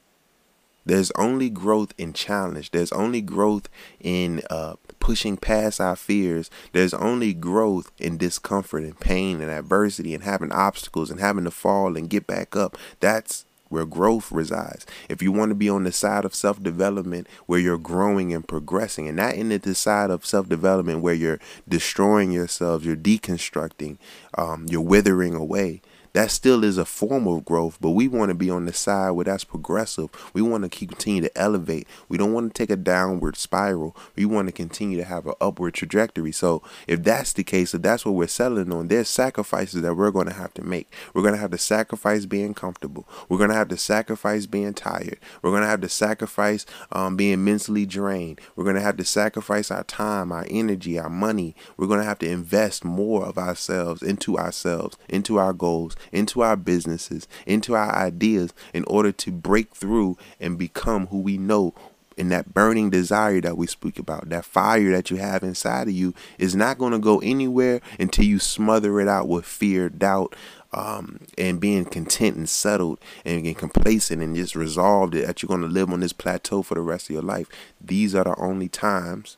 There's 0.86 1.12
only 1.12 1.50
growth 1.50 1.94
in 1.98 2.14
challenge. 2.14 2.72
There's 2.72 2.92
only 2.92 3.22
growth 3.22 3.70
in 4.00 4.42
uh, 4.50 4.76
pushing 5.00 5.38
past 5.38 5.80
our 5.80 5.96
fears. 5.96 6.50
There's 6.72 6.94
only 6.94 7.34
growth 7.34 7.92
in 8.00 8.18
discomfort 8.18 8.84
and 8.84 9.00
pain 9.00 9.42
and 9.42 9.52
adversity 9.52 10.14
and 10.14 10.24
having 10.24 10.52
obstacles 10.52 11.12
and 11.12 11.20
having 11.20 11.44
to 11.44 11.52
fall 11.52 11.98
and 11.98 12.10
get 12.10 12.28
back 12.28 12.56
up. 12.56 12.78
That's 13.00 13.46
where 13.72 13.86
growth 13.86 14.32
resides. 14.32 14.86
If 15.10 15.22
you 15.22 15.32
want 15.32 15.50
to 15.50 15.56
be 15.56 15.70
on 15.70 15.86
the 15.86 15.92
side 15.92 16.26
of 16.26 16.36
self 16.36 16.62
development 16.62 17.28
where 17.46 17.60
you're 17.60 17.78
growing 17.78 18.34
and 18.34 18.46
progressing, 18.48 19.08
and 19.08 19.18
not 19.18 19.36
in 19.36 19.50
the 19.50 19.76
side 19.76 20.10
of 20.10 20.26
self 20.26 20.50
development 20.50 21.02
where 21.02 21.14
you're 21.14 21.40
destroying 21.68 22.32
yourselves, 22.32 22.86
you're 22.86 22.96
deconstructing, 22.96 23.98
um, 24.38 24.66
you're 24.70 24.82
withering 24.82 25.34
away, 25.34 25.82
that 26.14 26.32
still 26.32 26.64
is 26.64 26.78
a 26.78 26.86
form 26.86 27.28
of 27.28 27.46
growth, 27.46 27.78
but 27.80 27.92
we 27.92 28.08
want 28.08 28.30
to 28.30 28.36
be 28.36 28.50
on 28.50 28.66
the 28.66 28.74
side 28.74 29.12
where 29.12 29.26
that's 29.26 29.44
progressive. 29.44 30.10
We 30.34 30.42
want 30.42 30.64
to 30.64 30.70
continue 30.70 31.22
to 31.22 31.38
elevate. 31.38 31.88
We 32.10 32.18
don't 32.18 32.34
want 32.34 32.54
to 32.54 32.58
take 32.58 32.70
a 32.70 32.76
downward 32.76 33.38
spiral. 33.38 33.96
We 34.16 34.26
want 34.26 34.48
to 34.48 34.52
continue 34.52 34.98
to 34.98 35.06
have 35.06 35.26
an 35.26 35.34
upward 35.40 35.74
trajectory. 35.74 36.32
So 36.32 36.62
if 36.88 37.04
that's 37.04 37.34
the 37.34 37.44
case, 37.44 37.74
if 37.74 37.82
that's 37.82 38.06
what 38.06 38.16
we're 38.16 38.28
settling 38.28 38.72
on, 38.74 38.88
there's 38.88 39.10
sacrifices 39.10 39.82
that 39.82 39.96
we're 39.96 40.12
going 40.12 40.28
to 40.28 40.34
have 40.34 40.54
to 40.56 40.64
make. 40.64 40.92
We're 41.14 41.22
going 41.22 41.34
to 41.34 41.40
have 41.40 41.52
to 41.52 41.58
sacrifice 41.58 42.26
being 42.26 42.54
comfortable. 42.54 43.08
We're 43.30 43.38
going 43.38 43.50
to 43.50 43.56
have 43.56 43.70
to 43.70 43.78
sacrifice 43.78 44.46
being 44.46 44.74
tired. 44.74 45.20
We're 45.42 45.52
going 45.52 45.64
to 45.64 45.70
have 45.70 45.82
to 45.82 45.90
sacrifice 45.90 46.66
um, 46.92 47.16
being 47.16 47.44
mentally 47.44 47.86
drained. 47.86 48.42
We're 48.56 48.64
going 48.64 48.76
to 48.76 48.82
have 48.82 48.98
to 48.98 49.06
sacrifice 49.06 49.72
our 49.72 49.84
time, 49.84 50.32
our 50.32 50.46
energy, 50.50 51.00
our 51.00 51.10
money. 51.10 51.56
We're 51.78 51.88
going 51.88 52.00
to 52.00 52.06
have 52.06 52.20
to 52.20 52.30
invest 52.30 52.84
more 52.84 53.26
of 53.26 53.38
ourselves 53.38 54.02
into 54.02 54.38
ourselves, 54.38 54.98
into 55.10 55.38
our 55.38 55.54
goals, 55.54 55.96
into 56.12 56.42
our 56.42 56.56
businesses, 56.56 57.28
into 57.46 57.76
our 57.76 57.94
ideas 57.94 58.54
in 58.74 58.84
order 58.86 59.12
to 59.12 59.32
break 59.32 59.76
through 59.76 60.18
and 60.40 60.58
become 60.58 61.08
who 61.08 61.20
we 61.20 61.38
know 61.38 61.74
and 62.18 62.32
that 62.32 62.54
burning 62.54 62.90
desire 62.90 63.42
that 63.42 63.58
we 63.58 63.66
speak 63.66 63.98
about, 63.98 64.30
that 64.30 64.46
fire 64.46 64.92
that 64.92 65.10
you 65.10 65.18
have 65.18 65.44
inside 65.44 65.88
of 65.88 65.94
you, 65.94 66.14
is 66.38 66.56
not 66.56 66.78
going 66.78 66.92
to 66.92 67.00
go 67.00 67.20
anywhere 67.20 67.82
until 68.00 68.26
you 68.26 68.38
smother 68.38 69.00
it 69.00 69.08
out 69.08 69.28
with 69.28 69.46
fear, 69.46 69.90
doubt, 69.90 70.36
um, 70.74 71.20
and 71.38 71.60
being 71.60 71.86
content 71.86 72.38
and 72.38 72.48
settled 72.48 73.00
and, 73.26 73.58
complacent 73.58 74.22
and 74.22 74.36
just 74.36 74.56
resolved 74.56 75.14
that 75.14 75.42
you're 75.42 75.48
going 75.48 75.62
to 75.62 75.68
live 75.68 75.90
on 75.90 76.00
this 76.00 76.14
plateau 76.14 76.62
for 76.62 76.76
the 76.76 76.82
rest 76.82 77.10
of 77.10 77.14
your 77.14 77.24
life. 77.24 77.48
These 77.80 78.16
are 78.16 78.24
the 78.24 78.36
only 78.40 78.70
times 78.70 79.38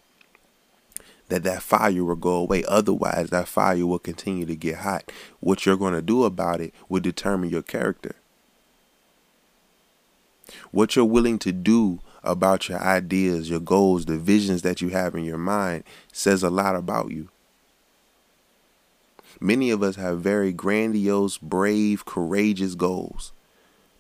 that 1.34 1.42
that 1.42 1.64
fire 1.64 2.04
will 2.04 2.16
go 2.16 2.36
away. 2.36 2.64
Otherwise, 2.68 3.32
that 3.32 3.48
fire 3.48 3.88
will 3.88 3.98
continue 3.98 4.46
to 4.46 4.56
get 4.56 4.76
hot. 4.76 5.12
What 5.40 5.66
you're 5.66 5.76
going 5.76 5.96
to 5.96 6.02
do 6.04 6.26
about 6.26 6.62
it 6.62 6.76
will 6.90 7.00
determine 7.00 7.50
your 7.50 7.64
character. 7.64 8.14
What 10.70 10.96
you're 10.96 11.06
willing 11.06 11.40
to 11.40 11.52
do 11.52 12.02
about 12.24 12.70
your 12.70 12.80
ideas, 12.80 13.50
your 13.50 13.60
goals, 13.60 14.06
the 14.06 14.20
visions 14.20 14.62
that 14.62 14.80
you 14.80 14.90
have 14.90 15.16
in 15.16 15.24
your 15.24 15.40
mind 15.40 15.86
says 16.12 16.44
a 16.44 16.52
lot 16.52 16.76
about 16.76 17.10
you. 17.10 17.30
Many 19.40 19.72
of 19.72 19.82
us 19.82 19.96
have 19.96 20.22
very 20.22 20.54
grandiose, 20.54 21.40
brave, 21.40 22.06
courageous 22.06 22.76
goals, 22.76 23.32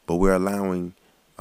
but 0.05 0.17
we're 0.17 0.35
allowing 0.35 0.93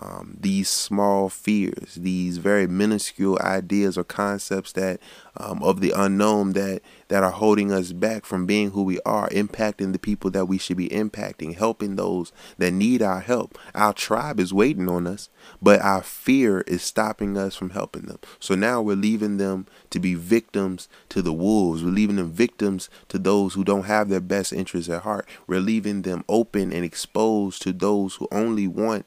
um, 0.02 0.36
these 0.40 0.68
small 0.68 1.28
fears, 1.28 1.94
these 1.94 2.38
very 2.38 2.66
minuscule 2.66 3.38
ideas 3.40 3.96
or 3.96 4.02
concepts 4.02 4.72
that 4.72 4.98
um, 5.36 5.62
of 5.62 5.80
the 5.80 5.92
unknown 5.94 6.54
that 6.54 6.82
that 7.06 7.22
are 7.22 7.30
holding 7.30 7.70
us 7.70 7.92
back 7.92 8.24
from 8.24 8.44
being 8.44 8.72
who 8.72 8.82
we 8.82 8.98
are, 9.06 9.28
impacting 9.28 9.92
the 9.92 9.98
people 9.98 10.30
that 10.30 10.46
we 10.46 10.58
should 10.58 10.76
be 10.76 10.88
impacting, 10.88 11.56
helping 11.56 11.94
those 11.94 12.32
that 12.58 12.72
need 12.72 13.00
our 13.00 13.20
help. 13.20 13.56
Our 13.74 13.92
tribe 13.92 14.40
is 14.40 14.52
waiting 14.52 14.88
on 14.88 15.06
us, 15.06 15.28
but 15.60 15.80
our 15.80 16.02
fear 16.02 16.62
is 16.62 16.82
stopping 16.82 17.36
us 17.36 17.54
from 17.54 17.70
helping 17.70 18.02
them. 18.02 18.18
So 18.40 18.54
now 18.56 18.82
we're 18.82 18.96
leaving 18.96 19.36
them 19.36 19.66
to 19.90 20.00
be 20.00 20.14
victims 20.14 20.88
to 21.10 21.22
the 21.22 21.32
wolves. 21.32 21.84
We're 21.84 21.90
leaving 21.90 22.16
them 22.16 22.32
victims 22.32 22.90
to 23.08 23.18
those 23.18 23.54
who 23.54 23.62
don't 23.62 23.84
have 23.84 24.08
their 24.08 24.20
best 24.20 24.52
interests 24.52 24.90
at 24.90 25.02
heart. 25.02 25.28
We're 25.46 25.60
leaving 25.60 26.02
them 26.02 26.24
open 26.28 26.72
and 26.72 26.84
exposed 26.84 27.62
to 27.62 27.72
those 27.72 28.16
who 28.16 28.26
only 28.32 28.66
want 28.66 29.06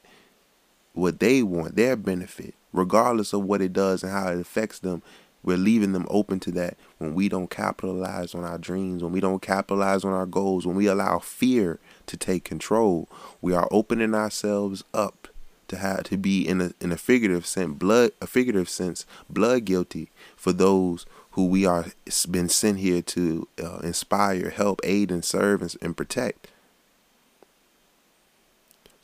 what 0.96 1.20
they 1.20 1.42
want, 1.42 1.76
their 1.76 1.94
benefit, 1.94 2.54
regardless 2.72 3.32
of 3.32 3.44
what 3.44 3.60
it 3.60 3.72
does 3.72 4.02
and 4.02 4.12
how 4.12 4.28
it 4.28 4.40
affects 4.40 4.78
them. 4.78 5.02
We're 5.42 5.56
leaving 5.56 5.92
them 5.92 6.06
open 6.10 6.40
to 6.40 6.50
that 6.52 6.76
when 6.98 7.14
we 7.14 7.28
don't 7.28 7.50
capitalize 7.50 8.34
on 8.34 8.42
our 8.42 8.58
dreams, 8.58 9.02
when 9.02 9.12
we 9.12 9.20
don't 9.20 9.40
capitalize 9.40 10.04
on 10.04 10.12
our 10.12 10.26
goals, 10.26 10.66
when 10.66 10.74
we 10.74 10.86
allow 10.86 11.20
fear 11.20 11.78
to 12.06 12.16
take 12.16 12.42
control. 12.42 13.08
We 13.40 13.54
are 13.54 13.68
opening 13.70 14.12
ourselves 14.12 14.82
up 14.92 15.28
to 15.68 15.76
have 15.76 16.04
to 16.04 16.16
be 16.16 16.46
in 16.46 16.60
a 16.60 16.72
in 16.80 16.90
a 16.90 16.96
figurative 16.96 17.46
sense, 17.46 17.78
blood 17.78 18.10
a 18.20 18.26
figurative 18.26 18.68
sense, 18.68 19.06
blood 19.28 19.66
guilty 19.66 20.10
for 20.34 20.52
those 20.52 21.06
who 21.32 21.46
we 21.46 21.66
are 21.66 21.86
been 22.30 22.48
sent 22.48 22.78
here 22.78 23.02
to 23.02 23.46
uh, 23.62 23.78
inspire, 23.78 24.50
help, 24.50 24.80
aid, 24.82 25.10
and 25.10 25.24
serve 25.24 25.60
and, 25.60 25.76
and 25.82 25.96
protect. 25.96 26.48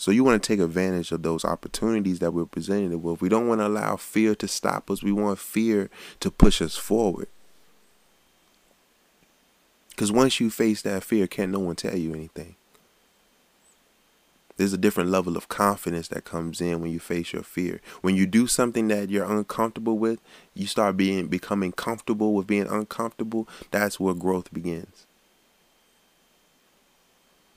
So 0.03 0.11
you 0.11 0.25
want 0.25 0.43
to 0.43 0.45
take 0.45 0.59
advantage 0.59 1.13
of 1.13 1.23
those 1.23 1.45
opportunities 1.45 2.19
that 2.19 2.35
we're 2.35 2.45
presented 2.45 3.05
with. 3.05 3.21
We 3.21 3.29
don't 3.29 3.47
want 3.47 3.61
to 3.61 3.69
allow 3.69 3.95
fear 3.95 4.35
to 4.35 4.49
stop 4.49 4.91
us. 4.91 5.01
We 5.01 5.13
want 5.13 5.39
fear 5.39 5.91
to 6.19 6.29
push 6.29 6.61
us 6.61 6.77
forward. 6.77 7.29
Because 9.91 10.11
once 10.11 10.41
you 10.41 10.51
face 10.51 10.83
that 10.83 11.05
fear, 11.05 11.29
can't 11.29 11.53
no 11.53 11.61
one 11.61 11.77
tell 11.77 11.97
you 11.97 12.13
anything. 12.15 12.57
There's 14.57 14.73
a 14.73 14.77
different 14.77 15.11
level 15.11 15.37
of 15.37 15.49
confidence 15.49 16.09
that 16.09 16.25
comes 16.25 16.61
in 16.61 16.81
when 16.81 16.91
you 16.91 16.99
face 16.99 17.33
your 17.33 17.45
fear. 17.45 17.81
When 18.01 18.17
you 18.17 18.27
do 18.27 18.49
something 18.49 18.89
that 18.89 19.09
you're 19.09 19.33
uncomfortable 19.33 19.99
with, 19.99 20.19
you 20.53 20.67
start 20.67 20.97
being 20.97 21.29
becoming 21.29 21.71
comfortable 21.71 22.35
with 22.35 22.49
being 22.49 22.67
uncomfortable. 22.67 23.47
That's 23.71 24.01
where 24.01 24.15
growth 24.15 24.53
begins 24.53 25.07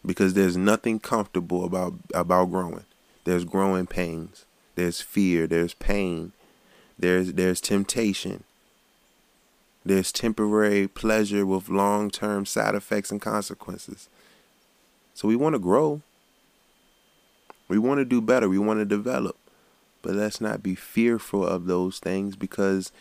because 0.05 0.33
there's 0.33 0.57
nothing 0.57 1.00
comfortable 1.00 1.65
about 1.65 1.93
about 2.13 2.51
growing. 2.51 2.85
There's 3.24 3.45
growing 3.45 3.88
pains. 3.88 4.45
There's 4.75 5.01
fear, 5.01 5.47
there's 5.47 5.74
pain. 5.74 6.31
There's 6.97 7.33
there's 7.33 7.62
temptation. 7.62 8.43
There's 9.83 10.12
temporary 10.12 10.88
pleasure 10.88 11.45
with 11.45 11.69
long-term 11.69 12.47
side 12.47 12.74
effects 12.74 13.12
and 13.12 13.21
consequences. 13.21 14.09
So 15.13 15.27
we 15.27 15.35
want 15.35 15.53
to 15.53 15.59
grow. 15.59 16.01
We 17.67 17.77
want 17.77 18.00
to 18.00 18.05
do 18.05 18.19
better. 18.19 18.50
We 18.50 18.57
want 18.57 18.79
to 18.79 18.85
develop. 18.85 19.38
But 20.01 20.15
let's 20.15 20.41
not 20.41 20.63
be 20.63 20.75
fearful 20.75 21.45
of 21.45 21.65
those 21.65 22.00
things 22.00 22.35
because 22.35 22.91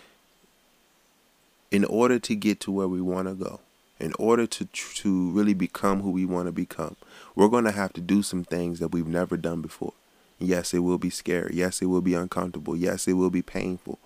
in 1.71 1.85
order 1.85 2.19
to 2.19 2.35
get 2.35 2.61
to 2.61 2.71
where 2.71 2.89
we 2.89 3.01
want 3.01 3.29
to 3.29 3.35
go, 3.35 3.61
in 4.05 4.13
order 4.19 4.47
to 4.47 4.67
to 4.67 5.31
really 5.31 5.55
become 5.55 6.03
who 6.03 6.11
we 6.11 6.25
want 6.25 6.47
to 6.47 6.53
become, 6.53 6.97
we're 7.35 7.49
going 7.49 7.65
to 7.65 7.73
have 7.73 7.93
to 7.95 8.01
do 8.01 8.23
some 8.23 8.45
things 8.45 8.79
that 8.79 8.89
we've 8.89 9.07
never 9.09 9.37
done 9.37 9.63
before. 9.63 9.95
Yes, 10.39 10.75
it 10.75 10.81
will 10.81 10.99
be 10.99 11.11
scary. 11.11 11.53
Yes, 11.55 11.81
it 11.81 11.87
will 11.87 12.03
be 12.03 12.15
uncomfortable. 12.15 12.77
Yes, 12.77 13.09
it 13.09 13.15
will 13.15 13.31
be 13.31 13.43
painful. 13.43 13.99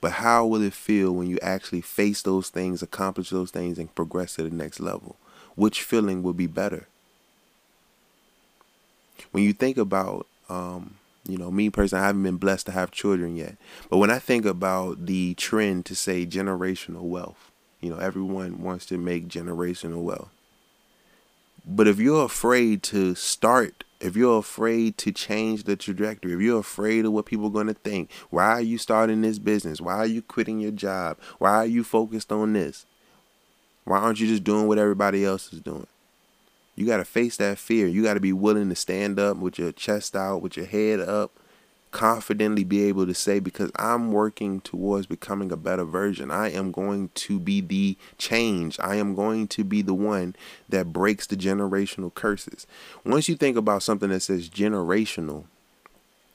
But 0.00 0.12
how 0.12 0.44
will 0.44 0.62
it 0.62 0.74
feel 0.74 1.12
when 1.12 1.28
you 1.28 1.38
actually 1.40 1.80
face 1.80 2.20
those 2.22 2.48
things, 2.50 2.82
accomplish 2.82 3.30
those 3.30 3.50
things, 3.50 3.78
and 3.78 3.94
progress 3.94 4.34
to 4.34 4.42
the 4.42 4.50
next 4.50 4.80
level? 4.80 5.16
Which 5.54 5.82
feeling 5.82 6.22
will 6.22 6.34
be 6.34 6.46
better? 6.46 6.88
When 9.30 9.44
you 9.44 9.52
think 9.52 9.78
about, 9.78 10.26
um, 10.48 10.96
you 11.26 11.38
know, 11.38 11.50
me 11.50 11.70
personally, 11.70 12.02
I 12.02 12.06
haven't 12.06 12.24
been 12.24 12.36
blessed 12.36 12.66
to 12.66 12.72
have 12.72 12.90
children 12.90 13.36
yet. 13.36 13.56
But 13.88 13.98
when 13.98 14.10
I 14.10 14.18
think 14.18 14.44
about 14.44 15.06
the 15.06 15.34
trend 15.34 15.86
to 15.86 15.94
say 15.94 16.26
generational 16.26 17.02
wealth, 17.02 17.50
you 17.84 17.90
know, 17.90 17.98
everyone 17.98 18.62
wants 18.62 18.86
to 18.86 18.96
make 18.96 19.28
generational 19.28 20.02
wealth. 20.02 20.30
But 21.66 21.86
if 21.86 21.98
you're 21.98 22.24
afraid 22.24 22.82
to 22.84 23.14
start, 23.14 23.84
if 24.00 24.16
you're 24.16 24.38
afraid 24.38 24.96
to 24.98 25.12
change 25.12 25.64
the 25.64 25.76
trajectory, 25.76 26.32
if 26.32 26.40
you're 26.40 26.60
afraid 26.60 27.04
of 27.04 27.12
what 27.12 27.26
people 27.26 27.46
are 27.46 27.50
going 27.50 27.66
to 27.66 27.74
think, 27.74 28.10
why 28.30 28.46
are 28.52 28.60
you 28.62 28.78
starting 28.78 29.20
this 29.20 29.38
business? 29.38 29.82
Why 29.82 29.96
are 29.96 30.06
you 30.06 30.22
quitting 30.22 30.60
your 30.60 30.70
job? 30.70 31.18
Why 31.38 31.56
are 31.56 31.66
you 31.66 31.84
focused 31.84 32.32
on 32.32 32.54
this? 32.54 32.86
Why 33.84 33.98
aren't 33.98 34.18
you 34.18 34.26
just 34.28 34.44
doing 34.44 34.66
what 34.66 34.78
everybody 34.78 35.24
else 35.24 35.52
is 35.52 35.60
doing? 35.60 35.86
You 36.76 36.86
got 36.86 36.96
to 36.96 37.04
face 37.04 37.36
that 37.36 37.58
fear. 37.58 37.86
You 37.86 38.02
got 38.02 38.14
to 38.14 38.20
be 38.20 38.32
willing 38.32 38.70
to 38.70 38.74
stand 38.74 39.20
up 39.20 39.36
with 39.36 39.58
your 39.58 39.72
chest 39.72 40.16
out, 40.16 40.40
with 40.40 40.56
your 40.56 40.66
head 40.66 41.00
up, 41.00 41.32
confidently 41.94 42.64
be 42.64 42.82
able 42.82 43.06
to 43.06 43.14
say 43.14 43.38
because 43.38 43.70
I'm 43.76 44.10
working 44.10 44.60
towards 44.60 45.06
becoming 45.06 45.52
a 45.52 45.56
better 45.56 45.84
version. 45.84 46.28
I 46.28 46.50
am 46.50 46.72
going 46.72 47.10
to 47.14 47.38
be 47.38 47.60
the 47.60 47.96
change. 48.18 48.80
I 48.80 48.96
am 48.96 49.14
going 49.14 49.46
to 49.48 49.62
be 49.62 49.80
the 49.80 49.94
one 49.94 50.34
that 50.68 50.92
breaks 50.92 51.28
the 51.28 51.36
generational 51.36 52.12
curses. 52.12 52.66
Once 53.04 53.28
you 53.28 53.36
think 53.36 53.56
about 53.56 53.84
something 53.84 54.10
that 54.10 54.20
says 54.20 54.50
generational, 54.50 55.44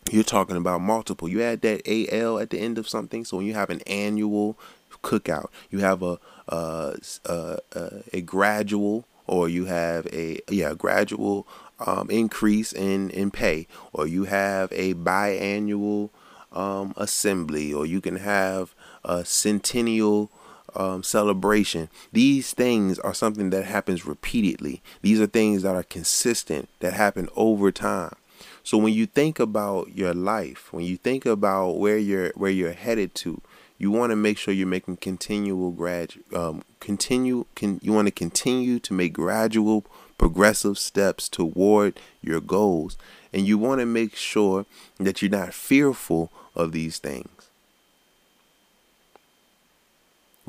you're 0.09 0.23
talking 0.23 0.55
about 0.55 0.79
multiple. 0.79 1.27
You 1.27 1.41
add 1.41 1.61
that 1.63 1.81
AL 1.85 2.39
at 2.39 2.51
the 2.51 2.57
end 2.57 2.77
of 2.77 2.87
something. 2.87 3.25
So 3.25 3.35
when 3.35 3.45
you 3.45 3.53
have 3.53 3.69
an 3.69 3.81
annual 3.81 4.57
cookout, 5.03 5.49
you 5.69 5.79
have 5.79 6.01
a 6.01 6.19
uh, 6.47 6.95
uh, 7.25 7.57
uh, 7.75 7.89
a 8.13 8.21
gradual 8.21 9.03
or 9.27 9.49
you 9.49 9.65
have 9.65 10.07
a 10.07 10.39
yeah 10.49 10.73
gradual 10.73 11.45
um, 11.85 12.09
increase 12.09 12.73
in, 12.73 13.09
in 13.11 13.31
pay, 13.31 13.67
or 13.93 14.07
you 14.07 14.25
have 14.25 14.71
a 14.71 14.93
biannual 14.95 16.09
um, 16.51 16.93
assembly, 16.97 17.73
or 17.73 17.85
you 17.85 18.01
can 18.01 18.17
have 18.17 18.73
a 19.03 19.23
centennial 19.23 20.31
um, 20.75 21.03
celebration. 21.03 21.89
These 22.11 22.53
things 22.53 22.99
are 22.99 23.13
something 23.13 23.49
that 23.51 23.65
happens 23.65 24.05
repeatedly. 24.05 24.81
These 25.01 25.19
are 25.21 25.27
things 25.27 25.63
that 25.63 25.75
are 25.75 25.83
consistent, 25.83 26.69
that 26.79 26.93
happen 26.93 27.29
over 27.35 27.71
time. 27.71 28.15
So 28.63 28.77
when 28.77 28.93
you 28.93 29.05
think 29.05 29.39
about 29.39 29.95
your 29.95 30.13
life, 30.13 30.71
when 30.71 30.85
you 30.85 30.97
think 30.97 31.25
about 31.25 31.77
where 31.77 31.97
you're 31.97 32.31
where 32.35 32.51
you're 32.51 32.73
headed 32.73 33.15
to, 33.15 33.41
you 33.79 33.89
want 33.89 34.11
to 34.11 34.15
make 34.15 34.37
sure 34.37 34.53
you're 34.53 34.67
making 34.67 34.97
continual 34.97 35.71
grad 35.71 36.13
um, 36.35 36.63
continue 36.79 37.45
can 37.55 37.79
you 37.81 37.91
want 37.93 38.07
to 38.07 38.11
continue 38.11 38.77
to 38.79 38.93
make 38.93 39.13
gradual 39.13 39.85
progressive 40.19 40.77
steps 40.77 41.27
toward 41.27 41.99
your 42.21 42.39
goals. 42.39 42.95
And 43.33 43.47
you 43.47 43.57
want 43.57 43.79
to 43.79 43.85
make 43.87 44.15
sure 44.15 44.67
that 44.99 45.23
you're 45.23 45.31
not 45.31 45.55
fearful 45.55 46.31
of 46.53 46.71
these 46.71 46.99
things. 46.99 47.38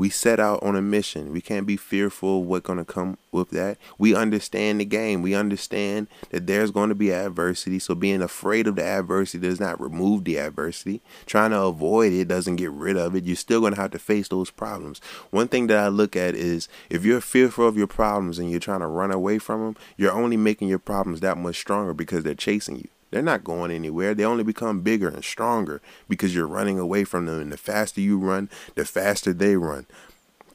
We 0.01 0.09
set 0.09 0.41
out 0.41 0.63
on 0.63 0.77
a 0.77 0.81
mission. 0.81 1.31
We 1.31 1.43
can't 1.43 1.67
be 1.67 1.77
fearful 1.77 2.41
of 2.41 2.47
what's 2.47 2.67
going 2.67 2.79
to 2.79 2.87
come 2.87 3.19
with 3.33 3.51
that. 3.51 3.77
We 3.99 4.15
understand 4.15 4.81
the 4.81 4.87
game. 4.87 5.21
We 5.21 5.35
understand 5.35 6.07
that 6.31 6.47
there's 6.47 6.71
going 6.71 6.89
to 6.89 6.95
be 6.95 7.13
adversity. 7.13 7.79
So 7.81 7.95
being 7.95 8.23
afraid 8.23 8.67
of 8.67 8.77
the 8.77 8.83
adversity 8.83 9.47
does 9.47 9.61
not 9.61 9.79
remove 9.79 10.25
the 10.25 10.39
adversity. 10.39 11.03
Trying 11.27 11.51
to 11.51 11.61
avoid 11.61 12.15
it 12.15 12.29
doesn't 12.29 12.57
get 12.57 12.71
rid 12.71 12.97
of 12.97 13.15
it. 13.15 13.27
You're 13.27 13.37
still 13.37 13.61
going 13.61 13.75
to 13.75 13.81
have 13.83 13.91
to 13.91 13.99
face 13.99 14.29
those 14.29 14.49
problems. 14.49 15.03
One 15.33 15.49
thing 15.49 15.67
that 15.67 15.77
I 15.77 15.89
look 15.89 16.17
at 16.17 16.35
is 16.35 16.67
if 16.89 17.05
you're 17.05 17.21
fearful 17.21 17.69
of 17.69 17.77
your 17.77 17.87
problems 17.87 18.39
and 18.39 18.51
you're 18.51 18.59
trying 18.59 18.81
to 18.81 18.87
run 18.87 19.11
away 19.11 19.39
from 19.39 19.61
them, 19.61 19.77
you're 19.99 20.13
only 20.13 20.39
making 20.39 20.69
your 20.69 20.79
problems 20.79 21.21
that 21.21 21.37
much 21.37 21.59
stronger 21.59 21.93
because 21.93 22.25
they're 22.25 22.35
chasing 22.35 22.77
you. 22.77 22.89
They're 23.11 23.23
not 23.23 23.44
going 23.44 23.70
anywhere. 23.70 24.14
They 24.14 24.25
only 24.25 24.44
become 24.44 24.83
bigger 24.83 25.09
and 25.09 25.25
stronger 25.25 25.81
because 26.09 26.35
you're 26.35 26.46
running 26.46 26.79
away 26.79 27.05
from 27.05 27.27
them. 27.27 27.40
And 27.40 27.53
the 27.53 27.57
faster 27.57 28.01
you 28.01 28.18
run, 28.18 28.49
the 28.77 28.85
faster 28.85 29.33
they 29.33 29.57
run. 29.57 29.87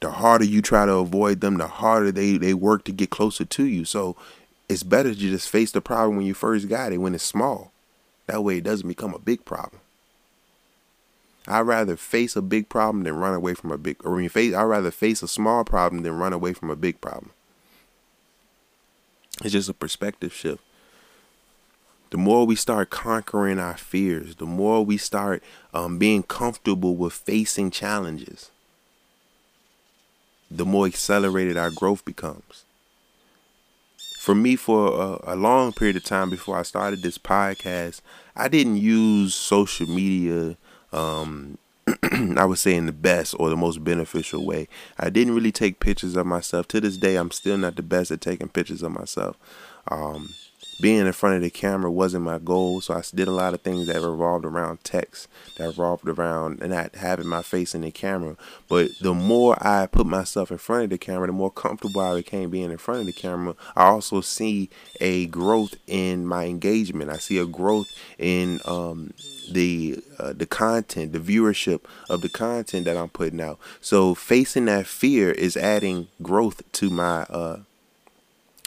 The 0.00 0.10
harder 0.10 0.44
you 0.44 0.62
try 0.62 0.86
to 0.86 0.94
avoid 0.94 1.40
them, 1.40 1.58
the 1.58 1.66
harder 1.66 2.12
they, 2.12 2.38
they 2.38 2.54
work 2.54 2.84
to 2.84 2.92
get 2.92 3.10
closer 3.10 3.44
to 3.44 3.64
you. 3.64 3.84
So 3.84 4.16
it's 4.68 4.82
better 4.82 5.10
to 5.10 5.18
just 5.18 5.48
face 5.48 5.70
the 5.70 5.80
problem 5.80 6.16
when 6.16 6.26
you 6.26 6.34
first 6.34 6.68
got 6.68 6.92
it, 6.92 6.98
when 6.98 7.14
it's 7.14 7.24
small. 7.24 7.72
That 8.26 8.42
way 8.42 8.58
it 8.58 8.64
doesn't 8.64 8.88
become 8.88 9.14
a 9.14 9.18
big 9.18 9.44
problem. 9.44 9.80
I'd 11.48 11.60
rather 11.60 11.96
face 11.96 12.34
a 12.34 12.42
big 12.42 12.68
problem 12.68 13.04
than 13.04 13.14
run 13.14 13.34
away 13.34 13.54
from 13.54 13.70
a 13.70 13.78
big 13.78 14.04
or 14.04 14.14
when 14.14 14.28
face 14.28 14.52
I'd 14.52 14.64
rather 14.64 14.90
face 14.90 15.22
a 15.22 15.28
small 15.28 15.62
problem 15.62 16.02
than 16.02 16.18
run 16.18 16.32
away 16.32 16.52
from 16.52 16.70
a 16.70 16.76
big 16.76 17.00
problem. 17.00 17.30
It's 19.44 19.52
just 19.52 19.68
a 19.68 19.74
perspective 19.74 20.32
shift 20.32 20.62
the 22.10 22.18
more 22.18 22.46
we 22.46 22.56
start 22.56 22.90
conquering 22.90 23.58
our 23.58 23.76
fears, 23.76 24.36
the 24.36 24.46
more 24.46 24.84
we 24.84 24.96
start 24.96 25.42
um, 25.74 25.98
being 25.98 26.22
comfortable 26.22 26.96
with 26.96 27.12
facing 27.12 27.70
challenges, 27.70 28.50
the 30.50 30.64
more 30.64 30.86
accelerated 30.86 31.56
our 31.56 31.70
growth 31.70 32.04
becomes. 32.04 32.64
for 34.18 34.34
me, 34.34 34.56
for 34.56 35.20
a, 35.24 35.34
a 35.34 35.36
long 35.36 35.72
period 35.72 35.96
of 35.96 36.04
time 36.04 36.30
before 36.30 36.58
I 36.58 36.62
started 36.62 37.02
this 37.02 37.18
podcast, 37.18 38.00
I 38.34 38.48
didn't 38.48 38.76
use 38.78 39.34
social 39.34 39.86
media. 39.88 40.56
Um, 40.92 41.58
I 42.36 42.44
would 42.44 42.58
say 42.58 42.74
in 42.74 42.86
the 42.86 42.92
best 42.92 43.36
or 43.38 43.48
the 43.50 43.56
most 43.56 43.84
beneficial 43.84 44.44
way. 44.44 44.66
I 44.98 45.10
didn't 45.10 45.34
really 45.34 45.52
take 45.52 45.78
pictures 45.78 46.16
of 46.16 46.26
myself. 46.26 46.66
To 46.68 46.80
this 46.80 46.96
day, 46.96 47.14
I'm 47.16 47.30
still 47.30 47.56
not 47.56 47.76
the 47.76 47.82
best 47.82 48.10
at 48.10 48.20
taking 48.20 48.48
pictures 48.48 48.82
of 48.82 48.90
myself. 48.90 49.36
Um, 49.88 50.30
being 50.80 51.06
in 51.06 51.12
front 51.12 51.36
of 51.36 51.42
the 51.42 51.50
camera 51.50 51.90
wasn't 51.90 52.24
my 52.24 52.38
goal, 52.38 52.80
so 52.80 52.94
I 52.94 53.02
did 53.14 53.28
a 53.28 53.32
lot 53.32 53.54
of 53.54 53.62
things 53.62 53.86
that 53.86 54.02
revolved 54.02 54.44
around 54.44 54.84
text, 54.84 55.28
that 55.56 55.68
revolved 55.68 56.08
around 56.08 56.60
not 56.60 56.96
having 56.96 57.26
my 57.26 57.42
face 57.42 57.74
in 57.74 57.80
the 57.80 57.90
camera. 57.90 58.36
But 58.68 58.90
the 59.00 59.14
more 59.14 59.56
I 59.60 59.86
put 59.86 60.06
myself 60.06 60.50
in 60.50 60.58
front 60.58 60.84
of 60.84 60.90
the 60.90 60.98
camera, 60.98 61.28
the 61.28 61.32
more 61.32 61.50
comfortable 61.50 62.00
I 62.00 62.16
became 62.16 62.50
being 62.50 62.70
in 62.70 62.78
front 62.78 63.00
of 63.00 63.06
the 63.06 63.12
camera. 63.12 63.54
I 63.74 63.84
also 63.84 64.20
see 64.20 64.68
a 65.00 65.26
growth 65.26 65.76
in 65.86 66.26
my 66.26 66.44
engagement. 66.44 67.10
I 67.10 67.16
see 67.16 67.38
a 67.38 67.46
growth 67.46 67.88
in 68.18 68.60
um, 68.66 69.14
the 69.50 70.02
uh, 70.18 70.32
the 70.32 70.46
content, 70.46 71.12
the 71.12 71.18
viewership 71.18 71.80
of 72.10 72.20
the 72.20 72.28
content 72.28 72.84
that 72.84 72.96
I'm 72.96 73.08
putting 73.08 73.40
out. 73.40 73.58
So 73.80 74.14
facing 74.14 74.66
that 74.66 74.86
fear 74.86 75.30
is 75.30 75.56
adding 75.56 76.08
growth 76.22 76.62
to 76.72 76.90
my 76.90 77.22
uh, 77.30 77.60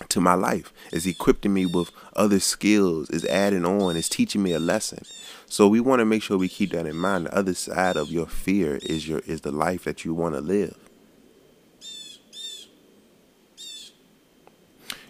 to 0.07 0.21
my 0.21 0.33
life, 0.33 0.71
is 0.93 1.05
equipping 1.05 1.53
me 1.53 1.65
with 1.65 1.91
other 2.15 2.39
skills, 2.39 3.09
is 3.09 3.25
adding 3.25 3.65
on, 3.65 3.97
is 3.97 4.07
teaching 4.07 4.41
me 4.41 4.53
a 4.53 4.59
lesson. 4.59 5.03
So 5.47 5.67
we 5.67 5.79
want 5.79 5.99
to 5.99 6.05
make 6.05 6.23
sure 6.23 6.37
we 6.37 6.47
keep 6.47 6.71
that 6.71 6.85
in 6.85 6.95
mind. 6.95 7.25
The 7.25 7.37
other 7.37 7.53
side 7.53 7.97
of 7.97 8.09
your 8.09 8.27
fear 8.27 8.79
is 8.83 9.07
your 9.07 9.19
is 9.19 9.41
the 9.41 9.51
life 9.51 9.83
that 9.83 10.05
you 10.05 10.13
want 10.13 10.35
to 10.35 10.41
live. 10.41 10.77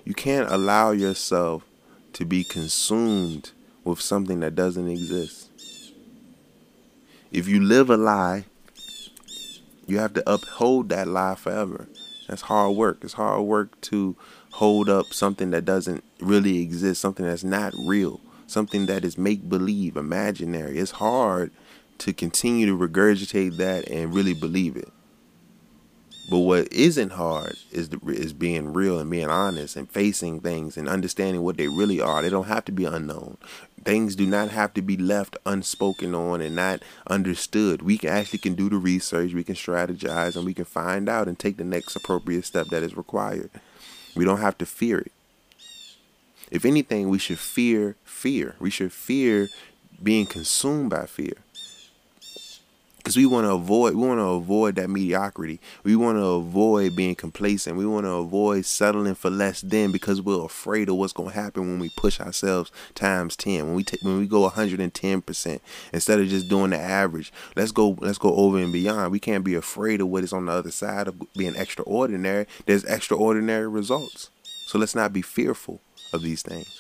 You 0.04 0.16
can't 0.16 0.52
allow 0.52 0.92
yourself 0.92 1.64
to 2.14 2.26
be 2.26 2.44
consumed 2.44 3.52
with 3.84 4.02
something 4.02 4.40
that 4.40 4.56
doesn't 4.56 4.88
exist. 4.88 5.50
If 7.32 7.48
you 7.48 7.64
live 7.64 7.92
a 7.92 7.98
lie, 7.98 8.46
you 9.86 10.00
have 10.00 10.14
to 10.14 10.32
uphold 10.32 10.90
that 10.90 11.08
lie 11.08 11.36
forever. 11.36 11.88
That's 12.28 12.44
hard 12.44 12.76
work. 12.76 13.00
It's 13.04 13.14
hard 13.14 13.44
work 13.44 13.80
to 13.82 14.16
hold 14.52 14.90
up 14.90 15.08
something 15.08 15.52
that 15.52 15.66
doesn't 15.66 16.04
really 16.20 16.62
exist, 16.62 17.02
something 17.02 17.26
that's 17.26 17.44
not 17.44 17.74
real, 17.86 18.20
something 18.48 18.86
that 18.88 19.06
is 19.06 19.18
make 19.18 19.48
believe, 19.48 19.96
imaginary. 19.96 20.78
It's 20.78 20.92
hard 20.92 21.52
to 22.00 22.14
continue 22.14 22.66
to 22.66 22.78
regurgitate 22.78 23.58
that 23.58 23.88
and 23.90 24.14
really 24.14 24.34
believe 24.34 24.76
it. 24.76 24.90
But 26.30 26.40
what 26.40 26.72
isn't 26.72 27.14
hard 27.14 27.58
is 27.72 27.90
the, 27.90 28.00
is 28.08 28.34
being 28.34 28.72
real 28.72 29.00
and 29.00 29.10
being 29.10 29.30
honest 29.30 29.76
and 29.76 29.90
facing 29.90 30.42
things 30.42 30.78
and 30.78 30.88
understanding 30.88 31.42
what 31.42 31.58
they 31.58 31.68
really 31.68 32.00
are. 32.00 32.22
They 32.22 32.30
don't 32.30 32.46
have 32.46 32.66
to 32.66 32.72
be 32.72 32.86
unknown. 32.86 33.38
Things 33.84 34.16
do 34.16 34.28
not 34.28 34.50
have 34.50 34.74
to 34.76 34.84
be 34.84 34.96
left 34.96 35.38
unspoken 35.46 36.14
on 36.14 36.42
and 36.42 36.56
not 36.56 36.84
understood. 37.08 37.82
We 37.82 37.98
can 37.98 38.12
actually 38.12 38.40
can 38.40 38.54
do 38.54 38.70
the 38.70 38.78
research, 38.78 39.34
we 39.34 39.44
can 39.44 39.56
strategize, 39.56 40.36
and 40.36 40.46
we 40.46 40.54
can 40.54 40.66
find 40.66 41.10
out 41.10 41.28
and 41.28 41.40
take 41.40 41.58
the 41.58 41.64
next 41.64 41.96
appropriate 41.96 42.46
step 42.46 42.68
that 42.68 42.84
is 42.84 42.96
required. 42.96 43.50
We 44.20 44.26
don't 44.26 44.42
have 44.42 44.58
to 44.58 44.66
fear 44.66 44.98
it. 45.00 45.14
If 46.52 46.66
anything, 46.66 47.08
we 47.08 47.20
should 47.20 47.40
fear 47.40 47.96
fear. 48.04 48.58
We 48.60 48.70
should 48.70 48.92
fear 48.92 49.48
being 50.04 50.26
consumed 50.26 50.90
by 50.90 51.06
fear 51.06 51.36
because 53.00 53.16
we 53.16 53.26
want 53.26 53.46
to 53.46 53.52
avoid 53.52 53.96
we 53.96 54.08
want 54.08 54.20
to 54.20 54.26
avoid 54.26 54.76
that 54.76 54.90
mediocrity. 54.90 55.60
We 55.84 55.96
want 55.96 56.18
to 56.18 56.26
avoid 56.26 56.96
being 56.96 57.16
complacent. 57.16 57.78
We 57.78 57.86
want 57.86 58.06
to 58.06 58.12
avoid 58.12 58.66
settling 58.66 59.16
for 59.16 59.30
less 59.30 59.62
than 59.62 59.92
because 59.92 60.22
we're 60.22 60.46
afraid 60.46 60.90
of 60.90 60.96
what's 60.96 61.14
going 61.14 61.30
to 61.30 61.36
happen 61.36 61.64
when 61.64 61.80
we 61.80 61.90
push 61.90 62.20
ourselves 62.20 62.72
times 62.96 63.36
10 63.38 63.66
when 63.68 63.76
we 63.76 63.84
take 63.84 64.02
when 64.04 64.20
we 64.20 64.28
go 64.28 64.48
110% 64.50 65.60
instead 65.94 66.20
of 66.20 66.28
just 66.28 66.50
doing 66.50 66.72
the 66.72 66.78
average 66.78 67.32
let's 67.56 67.72
go 67.72 67.98
let's 68.00 68.18
go 68.18 68.36
over 68.36 68.58
and 68.60 68.74
beyond. 68.74 69.12
We 69.12 69.20
can't 69.20 69.44
be 69.44 69.56
afraid 69.56 70.02
of 70.02 70.08
what 70.10 70.24
is 70.24 70.34
on 70.34 70.46
the 70.46 70.52
other 70.52 70.72
side 70.72 71.08
of 71.08 71.20
being 71.34 71.56
extraordinary. 71.56 72.46
There's 72.66 72.84
extraordinary 72.84 73.68
results. 73.68 74.30
So 74.68 74.78
let's 74.78 74.94
not 74.94 75.14
be 75.14 75.24
fearful 75.24 75.82
of 76.14 76.22
these 76.22 76.44
things 76.44 76.79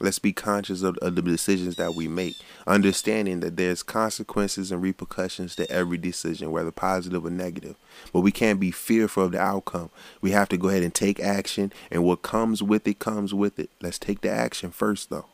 Let's 0.00 0.18
be 0.18 0.32
conscious 0.32 0.82
of, 0.82 0.96
of, 0.98 1.14
the 1.14 1.22
decisions 1.22 1.76
that 1.76 1.94
we 1.94 2.08
make, 2.08 2.36
understanding 2.66 3.40
that 3.40 3.56
there's 3.56 3.84
consequences 3.84 4.72
and 4.72 4.82
repercussions 4.82 5.54
to 5.56 5.70
every 5.70 5.98
decision, 5.98 6.50
whether 6.50 6.72
positive 6.72 7.24
or 7.24 7.30
negative. 7.30 7.76
But 8.12 8.22
we 8.22 8.32
can't 8.32 8.58
be 8.58 8.72
fearful 8.72 9.24
of 9.24 9.32
the 9.32 9.40
outcome. 9.40 9.90
We 10.20 10.32
have 10.32 10.48
to 10.48 10.56
go 10.56 10.68
ahead 10.68 10.82
and 10.82 10.92
take 10.92 11.20
action, 11.20 11.72
and 11.92 12.02
what 12.02 12.22
comes 12.22 12.60
with 12.60 12.88
it 12.88 12.98
comes 12.98 13.32
with 13.32 13.58
it. 13.60 13.70
Let's 13.80 13.98
take 13.98 14.20
the 14.20 14.30
action 14.30 14.72
first, 14.72 15.10
though. 15.10 15.26